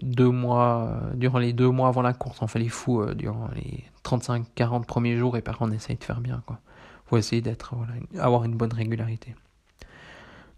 deux 0.01 0.29
mois, 0.29 0.99
durant 1.13 1.39
les 1.39 1.53
deux 1.53 1.69
mois 1.69 1.87
avant 1.87 2.01
la 2.01 2.13
course, 2.13 2.41
on 2.41 2.47
fait 2.47 2.59
les 2.59 2.69
fous 2.69 3.01
euh, 3.01 3.13
durant 3.13 3.49
les 3.55 3.85
35-40 4.03 4.85
premiers 4.85 5.17
jours 5.17 5.37
et 5.37 5.41
par 5.41 5.57
contre 5.57 5.71
on 5.71 5.75
essaye 5.75 5.95
de 5.95 6.03
faire 6.03 6.21
bien. 6.21 6.43
Quoi. 6.45 6.59
faut 7.05 7.17
essayer 7.17 7.41
d'être, 7.41 7.75
voilà, 7.75 7.93
avoir 8.19 8.43
une 8.43 8.55
bonne 8.55 8.73
régularité. 8.73 9.35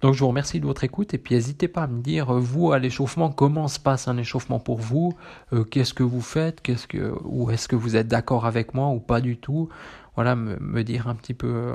Donc 0.01 0.13
je 0.13 0.19
vous 0.19 0.27
remercie 0.27 0.59
de 0.59 0.65
votre 0.65 0.83
écoute 0.83 1.13
et 1.13 1.17
puis 1.17 1.35
n'hésitez 1.35 1.67
pas 1.67 1.83
à 1.83 1.87
me 1.87 2.01
dire, 2.01 2.33
euh, 2.33 2.39
vous 2.39 2.71
à 2.71 2.79
l'échauffement, 2.79 3.31
comment 3.31 3.67
se 3.67 3.79
passe 3.79 4.07
un 4.07 4.17
échauffement 4.17 4.59
pour 4.59 4.79
vous 4.79 5.13
Qu'est-ce 5.71 5.93
que 5.93 6.03
vous 6.03 6.21
faites 6.21 6.61
Qu'est-ce 6.61 6.87
que, 6.87 7.13
Ou 7.23 7.49
est-ce 7.51 7.67
que 7.67 7.75
vous 7.75 7.95
êtes 7.95 8.07
d'accord 8.07 8.45
avec 8.45 8.73
moi 8.73 8.89
ou 8.89 8.99
pas 8.99 9.21
du 9.21 9.37
tout 9.37 9.69
Voilà, 10.15 10.35
me, 10.35 10.83
dire 10.83 11.07
un 11.07 11.15
petit 11.15 11.33
peu 11.33 11.73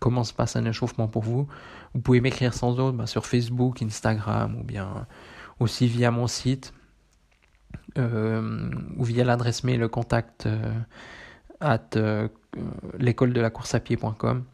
comment 0.00 0.24
se 0.24 0.34
passe 0.34 0.56
un 0.56 0.64
échauffement 0.64 1.08
pour 1.08 1.22
vous. 1.22 1.48
Vous 1.94 2.00
pouvez 2.00 2.20
m'écrire 2.20 2.54
sans 2.54 2.78
autre 2.78 2.96
bah, 2.96 3.06
sur 3.06 3.26
Facebook, 3.26 3.82
Instagram 3.82 4.56
ou 4.60 4.64
bien 4.64 5.06
aussi 5.60 5.86
via 5.86 6.10
mon 6.10 6.26
site 6.26 6.72
euh, 7.98 8.70
ou 8.96 9.04
via 9.04 9.24
l'adresse 9.24 9.64
mail 9.64 9.86
contact 9.88 10.46
euh, 10.46 10.72
at 11.60 11.90
euh, 11.96 12.28
l'école 12.98 13.32
de 13.32 13.40
la 13.40 13.50
course 13.50 13.74
à 13.74 13.80
pied.com 13.80 14.44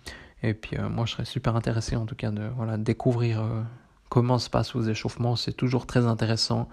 et 0.42 0.54
puis 0.54 0.76
moi 0.78 1.04
je 1.06 1.12
serais 1.12 1.24
super 1.24 1.56
intéressé 1.56 1.96
en 1.96 2.06
tout 2.06 2.14
cas 2.14 2.30
de 2.30 2.48
voilà 2.56 2.76
découvrir 2.76 3.42
comment 4.08 4.38
se 4.38 4.48
passent 4.48 4.74
vos 4.74 4.82
échauffements 4.82 5.36
c'est 5.36 5.52
toujours 5.52 5.86
très 5.86 6.06
intéressant 6.06 6.68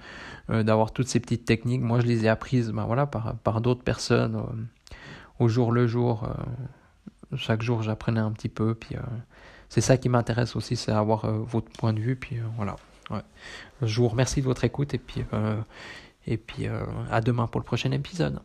d'avoir 0.50 0.92
toutes 0.92 1.08
ces 1.08 1.20
petites 1.20 1.46
techniques 1.46 1.82
moi 1.82 2.00
je 2.00 2.06
les 2.06 2.26
ai 2.26 2.28
apprises 2.28 2.72
ben, 2.72 2.86
voilà 2.86 3.08
par, 3.08 3.36
par 3.38 3.62
d'autres 3.62 3.84
personnes 3.84 4.42
au 5.40 5.48
jour 5.48 5.72
le 5.72 5.88
jour 5.88 6.30
chaque 7.36 7.64
jour 7.64 7.82
j'apprenais 7.82 8.20
un 8.20 8.32
petit 8.32 8.50
peu 8.50 8.76
puis 8.76 8.96
c'est 9.70 9.82
ça 9.82 9.98
qui 9.98 10.10
m'intéresse 10.10 10.56
aussi 10.56 10.76
c'est 10.76 10.92
avoir 10.92 11.26
votre 11.32 11.72
point 11.72 11.94
de 11.94 12.00
vue 12.00 12.16
puis 12.16 12.38
voilà 12.58 12.76
Ouais. 13.10 13.22
Je 13.82 14.02
vous 14.02 14.08
remercie 14.08 14.42
de 14.42 14.46
votre 14.46 14.64
écoute 14.64 14.94
et 14.94 14.98
puis, 14.98 15.24
euh, 15.34 15.62
et 16.26 16.38
puis 16.38 16.68
euh, 16.68 16.84
à 17.12 17.22
demain 17.22 17.48
pour 17.48 17.60
le 17.60 17.66
prochain 17.66 17.92
épisode. 17.92 18.40